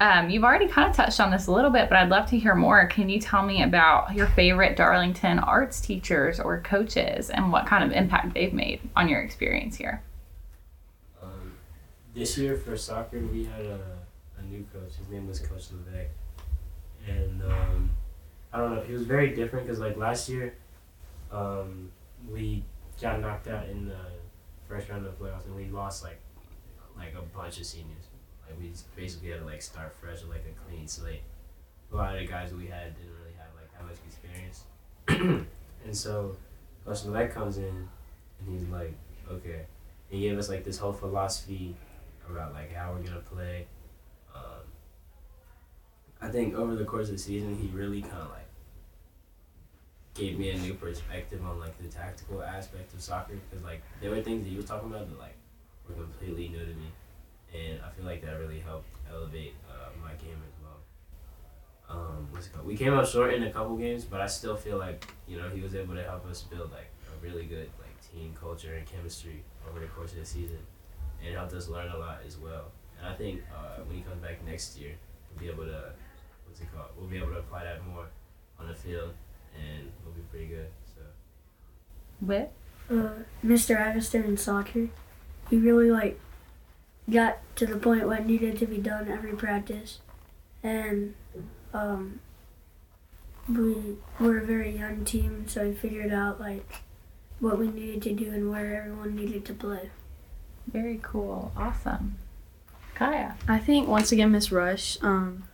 um, 0.00 0.28
you've 0.28 0.44
already 0.44 0.68
kind 0.68 0.90
of 0.90 0.94
touched 0.94 1.18
on 1.18 1.30
this 1.30 1.46
a 1.46 1.52
little 1.52 1.70
bit, 1.70 1.88
but 1.88 1.96
I'd 1.96 2.10
love 2.10 2.28
to 2.30 2.38
hear 2.38 2.54
more. 2.54 2.86
Can 2.86 3.08
you 3.08 3.20
tell 3.20 3.42
me 3.42 3.62
about 3.62 4.14
your 4.14 4.26
favorite 4.26 4.76
Darlington 4.76 5.38
arts 5.38 5.80
teachers 5.80 6.38
or 6.38 6.60
coaches 6.60 7.30
and 7.30 7.50
what 7.50 7.66
kind 7.66 7.82
of 7.82 7.92
impact 7.92 8.34
they've 8.34 8.52
made 8.52 8.80
on 8.94 9.08
your 9.08 9.22
experience 9.22 9.76
here? 9.76 10.02
Um, 11.22 11.52
this 12.14 12.36
year 12.36 12.56
for 12.56 12.76
soccer, 12.76 13.20
we 13.20 13.44
had 13.44 13.64
a, 13.64 13.80
a 14.38 14.42
new 14.42 14.66
coach. 14.72 14.96
His 14.98 15.08
name 15.08 15.26
was 15.26 15.40
Coach 15.40 15.68
Levesque. 15.72 16.10
And 17.08 17.42
um, 17.42 17.90
I 18.52 18.58
don't 18.58 18.74
know, 18.74 18.82
he 18.82 18.92
was 18.92 19.02
very 19.02 19.34
different 19.34 19.66
because, 19.66 19.80
like, 19.80 19.96
last 19.96 20.28
year, 20.28 20.54
um, 21.30 21.90
we 22.30 22.64
got 23.00 23.20
knocked 23.20 23.48
out 23.48 23.68
in 23.68 23.86
the 23.86 23.98
first 24.68 24.88
round 24.88 25.06
of 25.06 25.18
the 25.18 25.24
playoffs 25.24 25.44
and 25.44 25.54
we 25.54 25.66
lost, 25.66 26.02
like, 26.02 26.20
like 26.96 27.14
a 27.14 27.22
bunch 27.36 27.58
of 27.58 27.66
seniors. 27.66 28.04
Like, 28.48 28.58
we 28.58 28.72
basically 28.96 29.30
had 29.30 29.40
to, 29.40 29.46
like, 29.46 29.62
start 29.62 29.94
fresh 30.00 30.20
with, 30.22 30.30
like, 30.30 30.44
a 30.46 30.68
clean 30.68 30.86
slate. 30.86 31.22
A 31.92 31.96
lot 31.96 32.14
of 32.14 32.20
the 32.20 32.26
guys 32.26 32.52
we 32.52 32.66
had 32.66 32.94
didn't 32.96 33.12
really 33.20 33.34
have, 33.38 33.48
like, 33.54 33.72
that 33.72 33.84
much 33.84 33.96
experience. 34.06 34.64
and 35.84 35.96
so, 35.96 36.36
Coach 36.84 37.04
Levesque 37.04 37.34
comes 37.34 37.58
in 37.58 37.64
and 37.64 38.58
he's 38.58 38.68
like, 38.68 38.94
okay. 39.30 39.62
He 40.08 40.20
gave 40.20 40.38
us 40.38 40.48
like 40.48 40.64
this 40.64 40.78
whole 40.78 40.92
philosophy 40.92 41.74
about 42.28 42.52
like 42.52 42.72
how 42.72 42.92
we're 42.92 43.02
gonna 43.02 43.20
play. 43.20 43.66
I 46.24 46.28
think 46.28 46.54
over 46.54 46.74
the 46.74 46.86
course 46.86 47.08
of 47.08 47.16
the 47.16 47.18
season, 47.18 47.54
he 47.54 47.68
really 47.68 48.00
kind 48.00 48.22
of 48.22 48.30
like 48.30 48.48
gave 50.14 50.38
me 50.38 50.50
a 50.50 50.56
new 50.56 50.72
perspective 50.72 51.44
on 51.44 51.60
like 51.60 51.76
the 51.76 51.88
tactical 51.88 52.42
aspect 52.42 52.94
of 52.94 53.02
soccer 53.02 53.34
because 53.34 53.62
like 53.62 53.82
there 54.00 54.10
were 54.10 54.22
things 54.22 54.42
that 54.42 54.48
he 54.48 54.56
was 54.56 54.64
talking 54.64 54.88
about 54.88 55.06
that 55.06 55.18
like 55.18 55.36
were 55.86 55.94
completely 55.94 56.48
new 56.48 56.60
to 56.60 56.72
me, 56.72 56.88
and 57.52 57.78
I 57.84 57.90
feel 57.90 58.06
like 58.06 58.22
that 58.24 58.40
really 58.40 58.60
helped 58.60 58.88
elevate 59.12 59.52
uh, 59.70 59.90
my 60.02 60.12
game 60.12 60.40
as 60.48 60.54
well. 60.64 60.80
Um, 61.90 62.28
what's 62.30 62.46
it 62.46 62.54
called? 62.54 62.66
We 62.66 62.74
came 62.74 62.94
up 62.94 63.06
short 63.06 63.34
in 63.34 63.42
a 63.42 63.50
couple 63.50 63.76
games, 63.76 64.04
but 64.06 64.22
I 64.22 64.26
still 64.26 64.56
feel 64.56 64.78
like 64.78 65.06
you 65.28 65.36
know 65.36 65.50
he 65.50 65.60
was 65.60 65.74
able 65.74 65.94
to 65.94 66.02
help 66.02 66.24
us 66.26 66.40
build 66.40 66.72
like 66.72 66.88
a 67.06 67.22
really 67.22 67.44
good 67.44 67.68
like 67.82 68.00
team 68.00 68.32
culture 68.40 68.72
and 68.72 68.86
chemistry 68.86 69.42
over 69.68 69.78
the 69.78 69.88
course 69.88 70.12
of 70.12 70.20
the 70.20 70.24
season, 70.24 70.60
and 71.22 71.34
helped 71.34 71.52
us 71.52 71.68
learn 71.68 71.90
a 71.90 71.98
lot 71.98 72.20
as 72.26 72.38
well. 72.38 72.72
And 72.98 73.12
I 73.12 73.14
think 73.14 73.42
uh, 73.54 73.82
when 73.82 73.98
he 73.98 74.02
comes 74.02 74.22
back 74.22 74.42
next 74.46 74.78
year, 74.78 74.92
we'll 75.28 75.40
be 75.44 75.52
able 75.52 75.66
to 75.66 75.92
what's 76.46 76.60
it 76.60 76.68
called? 76.74 76.88
We'll 76.96 77.08
be 77.08 77.16
able 77.18 77.28
to 77.32 77.38
apply 77.38 77.64
that 77.64 77.84
more 77.86 78.06
on 78.58 78.68
the 78.68 78.74
field, 78.74 79.12
and 79.54 79.90
we'll 80.04 80.14
be 80.14 80.22
pretty 80.30 80.46
good. 80.46 80.68
So 80.94 81.02
Whit? 82.20 82.52
uh, 82.90 83.22
Mr. 83.44 83.76
Addison 83.78 84.24
in 84.24 84.36
soccer. 84.36 84.88
He 85.50 85.56
really 85.58 85.90
like 85.90 86.18
got 87.10 87.38
to 87.56 87.66
the 87.66 87.76
point 87.76 88.06
what 88.06 88.24
needed 88.26 88.58
to 88.58 88.66
be 88.66 88.78
done 88.78 89.08
every 89.08 89.34
practice, 89.34 90.00
and 90.62 91.14
um, 91.72 92.20
we 93.48 93.96
were 94.18 94.38
a 94.38 94.44
very 94.44 94.76
young 94.76 95.04
team, 95.04 95.44
so 95.46 95.68
we 95.68 95.74
figured 95.74 96.12
out 96.12 96.40
like 96.40 96.82
what 97.40 97.58
we 97.58 97.68
needed 97.68 98.00
to 98.02 98.12
do 98.12 98.30
and 98.30 98.50
where 98.50 98.74
everyone 98.76 99.14
needed 99.14 99.44
to 99.44 99.52
play. 99.52 99.90
Very 100.66 100.98
cool. 101.02 101.52
Awesome. 101.56 102.16
Kaya. 102.94 103.36
I 103.48 103.58
think 103.58 103.86
once 103.88 104.12
again, 104.12 104.30
Miss 104.32 104.50
Rush. 104.50 104.96
Um, 105.02 105.44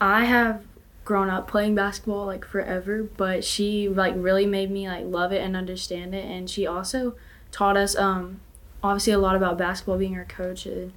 I 0.00 0.24
have 0.24 0.62
grown 1.04 1.30
up 1.30 1.48
playing 1.48 1.74
basketball 1.74 2.26
like 2.26 2.44
forever, 2.44 3.02
but 3.02 3.42
she 3.42 3.88
like 3.88 4.14
really 4.16 4.46
made 4.46 4.70
me 4.70 4.88
like 4.88 5.06
love 5.06 5.32
it 5.32 5.40
and 5.40 5.56
understand 5.56 6.14
it. 6.14 6.24
And 6.24 6.48
she 6.48 6.66
also 6.66 7.14
taught 7.50 7.76
us 7.76 7.96
um, 7.96 8.40
obviously 8.82 9.12
a 9.12 9.18
lot 9.18 9.34
about 9.34 9.58
basketball, 9.58 9.98
being 9.98 10.16
our 10.16 10.24
coach 10.24 10.66
and 10.66 10.92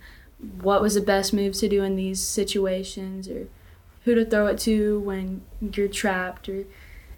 what 0.62 0.82
was 0.82 0.96
the 0.96 1.02
best 1.02 1.34
moves 1.34 1.60
to 1.62 1.70
do 1.70 1.84
in 1.84 1.96
these 1.96 2.20
situations 2.20 3.30
or 3.30 3.48
who 4.04 4.16
to 4.16 4.26
throw 4.26 4.48
it 4.48 4.60
to 4.60 5.00
when 5.00 5.42
you're 5.62 5.88
trapped 5.88 6.50
or 6.50 6.66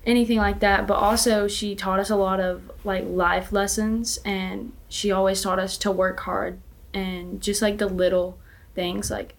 anything 0.05 0.37
like 0.37 0.59
that. 0.59 0.85
But 0.85 0.95
also 0.95 1.47
she 1.47 1.75
taught 1.75 1.99
us 1.99 2.09
a 2.09 2.15
lot 2.15 2.39
of 2.39 2.71
like 2.83 3.05
life 3.07 3.51
lessons 3.51 4.19
and 4.23 4.71
she 4.87 5.11
always 5.11 5.41
taught 5.41 5.59
us 5.59 5.77
to 5.79 5.91
work 5.91 6.19
hard 6.21 6.59
and 6.93 7.41
just 7.41 7.61
like 7.61 7.79
the 7.79 7.87
little 7.87 8.37
things 8.75 9.09
like 9.09 9.33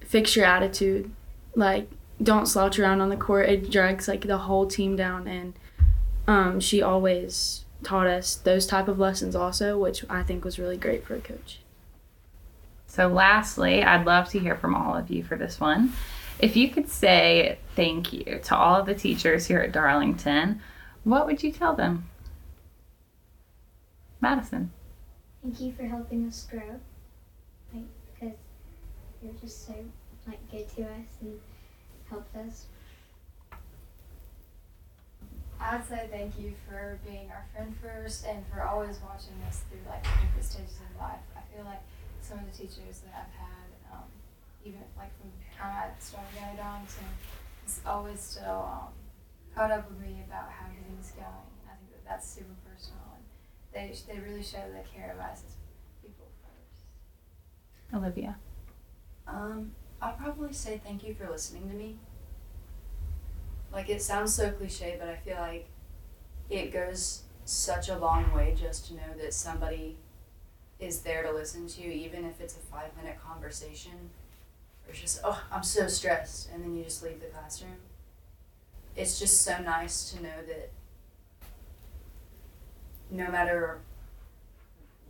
fix 0.00 0.36
your 0.36 0.46
attitude 0.46 1.10
like 1.56 1.88
don't 2.22 2.46
slouch 2.46 2.78
around 2.78 3.00
on 3.00 3.08
the 3.08 3.16
court 3.16 3.48
it 3.48 3.70
drags 3.70 4.06
like 4.06 4.22
the 4.26 4.38
whole 4.38 4.66
team 4.66 4.94
down 4.96 5.26
and 5.26 5.54
um, 6.28 6.60
she 6.60 6.80
always 6.82 7.64
taught 7.82 8.06
us 8.06 8.36
those 8.36 8.66
type 8.66 8.88
of 8.88 8.98
lessons 8.98 9.34
also 9.36 9.78
which 9.78 10.04
i 10.08 10.22
think 10.22 10.44
was 10.44 10.58
really 10.58 10.76
great 10.76 11.04
for 11.04 11.14
a 11.16 11.20
coach 11.20 11.60
So, 12.86 13.08
lastly, 13.08 13.82
I'd 13.82 14.06
love 14.06 14.28
to 14.30 14.38
hear 14.38 14.56
from 14.56 14.74
all 14.74 14.96
of 14.96 15.10
you 15.10 15.22
for 15.22 15.36
this 15.36 15.60
one. 15.60 15.92
If 16.38 16.56
you 16.56 16.68
could 16.70 16.88
say 16.88 17.58
thank 17.74 18.12
you 18.12 18.40
to 18.44 18.56
all 18.56 18.76
of 18.80 18.86
the 18.86 18.94
teachers 18.94 19.46
here 19.46 19.60
at 19.60 19.72
Darlington, 19.72 20.60
what 21.04 21.26
would 21.26 21.42
you 21.42 21.52
tell 21.52 21.74
them? 21.74 22.06
Madison. 24.20 24.72
Thank 25.42 25.60
you 25.60 25.72
for 25.72 25.84
helping 25.84 26.26
us 26.26 26.46
grow. 26.50 26.80
Like, 27.72 27.84
because 28.14 28.36
you're 29.22 29.34
just 29.40 29.66
so 29.66 29.74
like 30.26 30.50
good 30.50 30.68
to 30.76 30.82
us 30.82 31.08
and 31.20 31.40
helped 32.08 32.34
us. 32.36 32.66
I'd 35.58 35.86
say 35.88 36.08
thank 36.10 36.38
you 36.38 36.52
for 36.68 36.98
being 37.06 37.30
our 37.30 37.44
friend 37.54 37.74
first 37.80 38.26
and 38.26 38.44
for 38.52 38.62
always 38.62 38.98
watching 39.02 39.34
us 39.48 39.64
through 39.68 39.80
like 39.88 40.02
the 40.02 40.10
different 40.20 40.44
stages 40.44 40.78
of 40.78 41.00
life. 41.00 41.24
I 41.34 41.40
feel 41.54 41.64
like 41.64 41.80
some 42.20 42.38
of 42.38 42.44
the 42.44 42.56
teachers 42.56 43.00
that 43.06 43.14
I've 43.14 43.34
had, 43.34 43.68
um, 43.92 44.08
even 44.64 44.80
like 44.96 45.16
from 45.18 45.30
the 45.30 45.56
time 45.56 45.74
I 45.74 45.98
started 45.98 46.28
going 46.34 46.56
to 46.56 46.62
Darlington, 46.62 47.08
it's 47.64 47.80
always 47.86 48.20
still 48.20 48.68
um, 48.68 48.92
caught 49.54 49.70
up 49.70 49.88
with 49.88 49.98
me 50.00 50.22
about 50.28 50.50
how 50.50 50.66
everything's 50.68 51.12
going. 51.12 51.48
And 51.64 51.72
I 51.72 51.74
think 51.80 51.90
that 51.96 52.04
that's 52.04 52.28
super 52.28 52.54
personal. 52.68 53.16
And 53.16 53.24
they, 53.72 53.96
they 54.06 54.20
really 54.20 54.42
show 54.42 54.60
they 54.70 54.84
care 54.92 55.14
about 55.16 55.32
us 55.32 55.42
as 55.46 55.56
people 56.02 56.28
first. 56.44 56.84
Olivia. 57.96 58.36
Um, 59.26 59.72
I'd 60.00 60.18
probably 60.18 60.52
say 60.52 60.80
thank 60.84 61.04
you 61.04 61.14
for 61.14 61.28
listening 61.30 61.68
to 61.68 61.74
me. 61.74 61.96
Like 63.72 63.88
it 63.88 64.02
sounds 64.02 64.34
so 64.34 64.50
cliche, 64.50 64.96
but 64.98 65.08
I 65.08 65.16
feel 65.16 65.36
like 65.36 65.68
it 66.48 66.72
goes 66.72 67.22
such 67.44 67.88
a 67.88 67.98
long 67.98 68.32
way 68.32 68.54
just 68.58 68.86
to 68.88 68.94
know 68.94 69.14
that 69.18 69.32
somebody 69.32 69.96
is 70.78 71.00
there 71.00 71.22
to 71.22 71.32
listen 71.32 71.66
to 71.66 71.82
you, 71.82 71.90
even 71.90 72.24
if 72.24 72.40
it's 72.40 72.56
a 72.56 72.60
five 72.60 72.94
minute 72.96 73.18
conversation. 73.24 74.10
Or 74.88 74.92
just, 74.92 75.20
oh, 75.24 75.42
I'm 75.50 75.64
so 75.64 75.88
stressed, 75.88 76.50
and 76.52 76.62
then 76.62 76.76
you 76.76 76.84
just 76.84 77.02
leave 77.02 77.20
the 77.20 77.26
classroom. 77.26 77.76
It's 78.94 79.18
just 79.18 79.42
so 79.42 79.58
nice 79.58 80.12
to 80.12 80.22
know 80.22 80.42
that 80.46 80.70
no 83.10 83.30
matter 83.30 83.80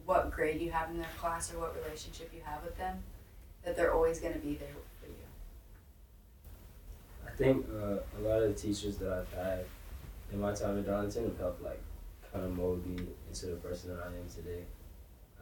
what 0.07 0.31
grade 0.31 0.61
you 0.61 0.71
have 0.71 0.91
in 0.91 0.99
their 0.99 1.09
class 1.19 1.53
or 1.53 1.59
what 1.59 1.77
relationship 1.85 2.31
you 2.35 2.41
have 2.45 2.63
with 2.65 2.79
them, 2.79 3.03
that 3.67 3.77
they're 3.77 3.93
always 3.93 4.21
going 4.21 4.33
to 4.33 4.39
be 4.39 4.55
there 4.55 4.69
for 5.01 5.09
you. 5.09 5.27
I 7.27 7.31
think 7.37 7.67
uh, 7.69 7.99
a 8.19 8.21
lot 8.23 8.41
of 8.43 8.55
the 8.55 8.59
teachers 8.59 8.97
that 8.99 9.13
I've 9.13 9.33
had 9.35 9.65
in 10.33 10.41
my 10.41 10.55
time 10.55 10.79
at 10.79 10.87
Darlington 10.87 11.25
have 11.25 11.39
helped 11.39 11.63
like 11.63 11.83
kind 12.33 12.45
of 12.45 12.57
mold 12.57 12.87
me 12.87 13.05
into 13.29 13.47
the 13.47 13.57
person 13.57 13.91
that 13.91 14.03
I 14.03 14.07
am 14.07 14.29
today. 14.35 14.63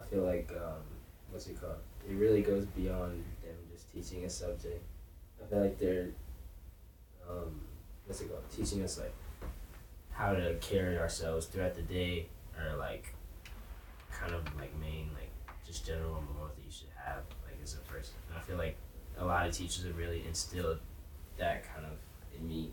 I 0.00 0.06
feel 0.06 0.22
like 0.22 0.50
um, 0.56 0.82
what's 1.30 1.46
it 1.46 1.60
called? 1.60 1.76
It 2.08 2.14
really 2.14 2.40
goes 2.40 2.64
beyond 2.64 3.24
them 3.42 3.56
just 3.70 3.92
teaching 3.92 4.24
a 4.24 4.30
subject. 4.30 4.82
I 5.42 5.46
feel 5.50 5.60
like 5.60 5.78
they're 5.78 6.08
um, 7.28 7.60
what's 8.06 8.22
it 8.22 8.30
called? 8.30 8.48
Teaching 8.50 8.82
us 8.82 8.98
like 8.98 9.12
how 10.12 10.32
to 10.32 10.54
carry 10.62 10.98
ourselves 10.98 11.46
throughout 11.46 11.74
the 11.74 11.82
day, 11.82 12.26
or 12.58 12.76
like 12.76 13.14
kind 14.10 14.32
of 14.32 14.44
like 14.56 14.74
main 14.80 15.10
like 15.14 15.30
just 15.66 15.87
general 15.87 16.22
morals 16.34 16.52
that 16.56 16.64
you 16.64 16.70
should 16.70 16.88
have 17.04 17.22
like 17.44 17.58
as 17.62 17.74
a 17.74 17.78
person. 17.90 18.14
And 18.28 18.38
I 18.38 18.42
feel 18.42 18.56
like 18.56 18.76
a 19.18 19.24
lot 19.24 19.46
of 19.46 19.55
teachers 19.55 19.85
have 19.85 19.96
really 19.96 20.24
instilled 20.27 20.79
that 21.38 21.64
kind 21.72 21.87
of 21.87 21.92
in 22.38 22.48
me 22.48 22.72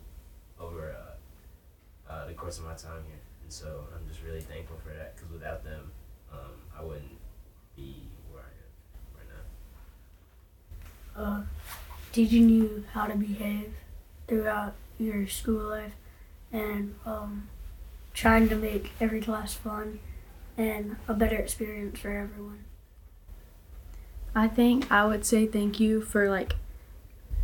over 0.59 0.95
uh, 0.97 2.11
uh, 2.11 2.27
the 2.27 2.33
course 2.33 2.57
of 2.57 2.65
my 2.65 2.73
time 2.73 3.03
here. 3.07 3.19
And 3.43 3.51
so 3.51 3.85
I'm 3.95 4.07
just 4.07 4.21
really 4.23 4.41
thankful 4.41 4.77
for 4.83 4.93
that 4.93 5.15
because 5.15 5.31
without 5.31 5.63
them, 5.63 5.91
um, 6.31 6.53
I 6.77 6.83
wouldn't 6.83 7.19
be 7.75 7.95
where 8.31 8.43
I 8.43 8.47
am 8.97 9.17
right 9.17 9.29
now. 11.15 11.23
Uh, 11.23 11.43
teaching 12.11 12.49
you 12.49 12.83
how 12.93 13.07
to 13.07 13.15
behave 13.15 13.73
throughout 14.27 14.73
your 14.99 15.27
school 15.27 15.69
life 15.69 15.93
and 16.51 16.95
um, 17.05 17.47
trying 18.13 18.49
to 18.49 18.55
make 18.55 18.91
every 18.99 19.21
class 19.21 19.53
fun 19.53 19.99
and 20.57 20.97
a 21.07 21.13
better 21.13 21.37
experience 21.37 21.99
for 21.99 22.11
everyone. 22.11 22.65
I 24.33 24.47
think 24.47 24.89
I 24.91 25.05
would 25.05 25.25
say 25.25 25.45
thank 25.45 25.79
you 25.79 26.01
for 26.01 26.29
like 26.29 26.55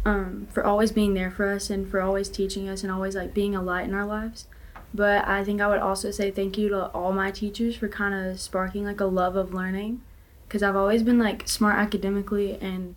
um 0.06 0.48
for 0.52 0.66
always 0.66 0.92
being 0.92 1.14
there 1.14 1.32
for 1.32 1.50
us 1.50 1.70
and 1.70 1.90
for 1.90 2.02
always 2.02 2.30
teaching 2.30 2.70
us 2.70 2.84
and 2.84 2.92
always 2.92 3.16
like 3.16 3.34
being 3.34 3.56
a 3.56 3.62
light 3.62 3.88
in 3.88 3.94
our 3.94 4.06
lives. 4.06 4.46
But 4.94 5.28
I 5.28 5.44
think 5.44 5.60
I 5.60 5.68
would 5.68 5.80
also 5.80 6.12
say 6.12 6.32
thank 6.32 6.58
you 6.58 6.70
to 6.70 6.88
all 6.88 7.12
my 7.12 7.30
teachers 7.30 7.76
for 7.76 7.90
kind 7.90 8.14
of 8.14 8.40
sparking 8.40 8.86
like 8.86 9.02
a 9.02 9.06
love 9.06 9.36
of 9.36 9.54
learning 9.54 10.02
cuz 10.48 10.64
I've 10.64 10.78
always 10.78 11.04
been 11.04 11.20
like 11.20 11.48
smart 11.48 11.76
academically 11.76 12.58
and 12.62 12.96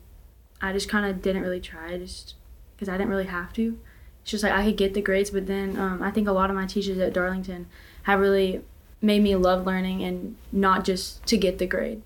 I 0.62 0.72
just 0.72 0.88
kind 0.88 1.04
of 1.04 1.20
didn't 1.20 1.42
really 1.42 1.60
try 1.60 1.98
just 1.98 2.34
cuz 2.78 2.88
I 2.88 2.92
didn't 2.96 3.10
really 3.10 3.24
have 3.24 3.52
to. 3.54 3.76
It's 4.22 4.30
just 4.30 4.44
like 4.44 4.52
I 4.52 4.64
could 4.64 4.76
get 4.76 4.94
the 4.94 5.02
grades, 5.02 5.30
but 5.30 5.46
then 5.46 5.76
um, 5.78 6.02
I 6.02 6.10
think 6.10 6.28
a 6.28 6.32
lot 6.32 6.50
of 6.50 6.56
my 6.56 6.66
teachers 6.66 6.98
at 6.98 7.12
Darlington 7.12 7.66
have 8.04 8.20
really 8.20 8.62
made 9.02 9.22
me 9.22 9.34
love 9.34 9.66
learning 9.66 10.04
and 10.04 10.36
not 10.52 10.84
just 10.84 11.24
to 11.26 11.36
get 11.36 11.58
the 11.58 11.66
grade 11.66 12.02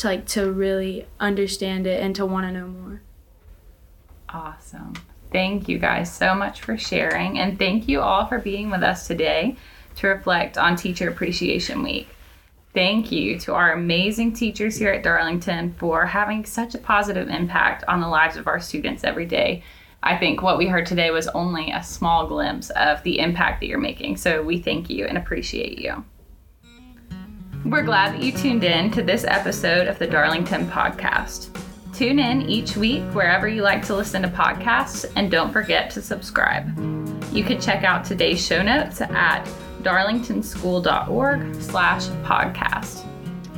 to 0.00 0.06
like 0.06 0.26
to 0.26 0.50
really 0.50 1.06
understand 1.18 1.86
it 1.86 2.02
and 2.02 2.16
to 2.16 2.24
want 2.24 2.46
to 2.46 2.52
know 2.52 2.66
more. 2.66 3.02
Awesome. 4.30 4.94
Thank 5.30 5.68
you 5.68 5.78
guys 5.78 6.12
so 6.12 6.34
much 6.34 6.62
for 6.62 6.78
sharing, 6.78 7.38
and 7.38 7.58
thank 7.58 7.86
you 7.86 8.00
all 8.00 8.26
for 8.26 8.38
being 8.38 8.70
with 8.70 8.82
us 8.82 9.06
today 9.06 9.56
to 9.96 10.08
reflect 10.08 10.56
on 10.56 10.74
Teacher 10.74 11.08
Appreciation 11.08 11.82
Week. 11.82 12.08
Thank 12.72 13.12
you 13.12 13.38
to 13.40 13.54
our 13.54 13.72
amazing 13.72 14.32
teachers 14.32 14.76
here 14.76 14.90
at 14.90 15.02
Darlington 15.02 15.74
for 15.78 16.06
having 16.06 16.44
such 16.46 16.74
a 16.74 16.78
positive 16.78 17.28
impact 17.28 17.84
on 17.86 18.00
the 18.00 18.08
lives 18.08 18.36
of 18.36 18.46
our 18.46 18.60
students 18.60 19.04
every 19.04 19.26
day. 19.26 19.62
I 20.02 20.16
think 20.16 20.40
what 20.40 20.56
we 20.56 20.66
heard 20.66 20.86
today 20.86 21.10
was 21.10 21.28
only 21.28 21.72
a 21.72 21.82
small 21.82 22.26
glimpse 22.26 22.70
of 22.70 23.02
the 23.02 23.18
impact 23.18 23.60
that 23.60 23.66
you're 23.66 23.78
making, 23.78 24.16
so 24.16 24.42
we 24.42 24.60
thank 24.60 24.88
you 24.88 25.04
and 25.04 25.18
appreciate 25.18 25.78
you. 25.78 26.04
We're 27.64 27.82
glad 27.82 28.14
that 28.14 28.22
you 28.22 28.32
tuned 28.32 28.64
in 28.64 28.90
to 28.92 29.02
this 29.02 29.24
episode 29.24 29.86
of 29.86 29.98
the 29.98 30.06
Darlington 30.06 30.66
Podcast. 30.66 31.50
Tune 31.92 32.18
in 32.18 32.42
each 32.48 32.74
week 32.74 33.02
wherever 33.12 33.46
you 33.46 33.60
like 33.60 33.84
to 33.86 33.94
listen 33.94 34.22
to 34.22 34.28
podcasts, 34.28 35.04
and 35.14 35.30
don't 35.30 35.52
forget 35.52 35.90
to 35.90 36.00
subscribe. 36.00 36.66
You 37.34 37.44
can 37.44 37.60
check 37.60 37.84
out 37.84 38.04
today's 38.04 38.44
show 38.44 38.62
notes 38.62 39.02
at 39.02 39.44
darlingtonschool.org 39.82 41.54
slash 41.56 42.06
podcast. 42.24 43.06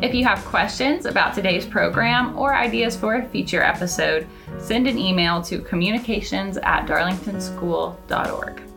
If 0.02 0.12
you 0.14 0.24
have 0.24 0.44
questions 0.46 1.06
about 1.06 1.32
today's 1.32 1.64
program 1.64 2.36
or 2.36 2.56
ideas 2.56 2.96
for 2.96 3.14
a 3.14 3.28
future 3.28 3.62
episode, 3.62 4.26
send 4.58 4.88
an 4.88 4.98
email 4.98 5.40
to 5.42 5.60
communications 5.60 6.56
at 6.56 6.86
darlingtonschool.org. 6.86 8.71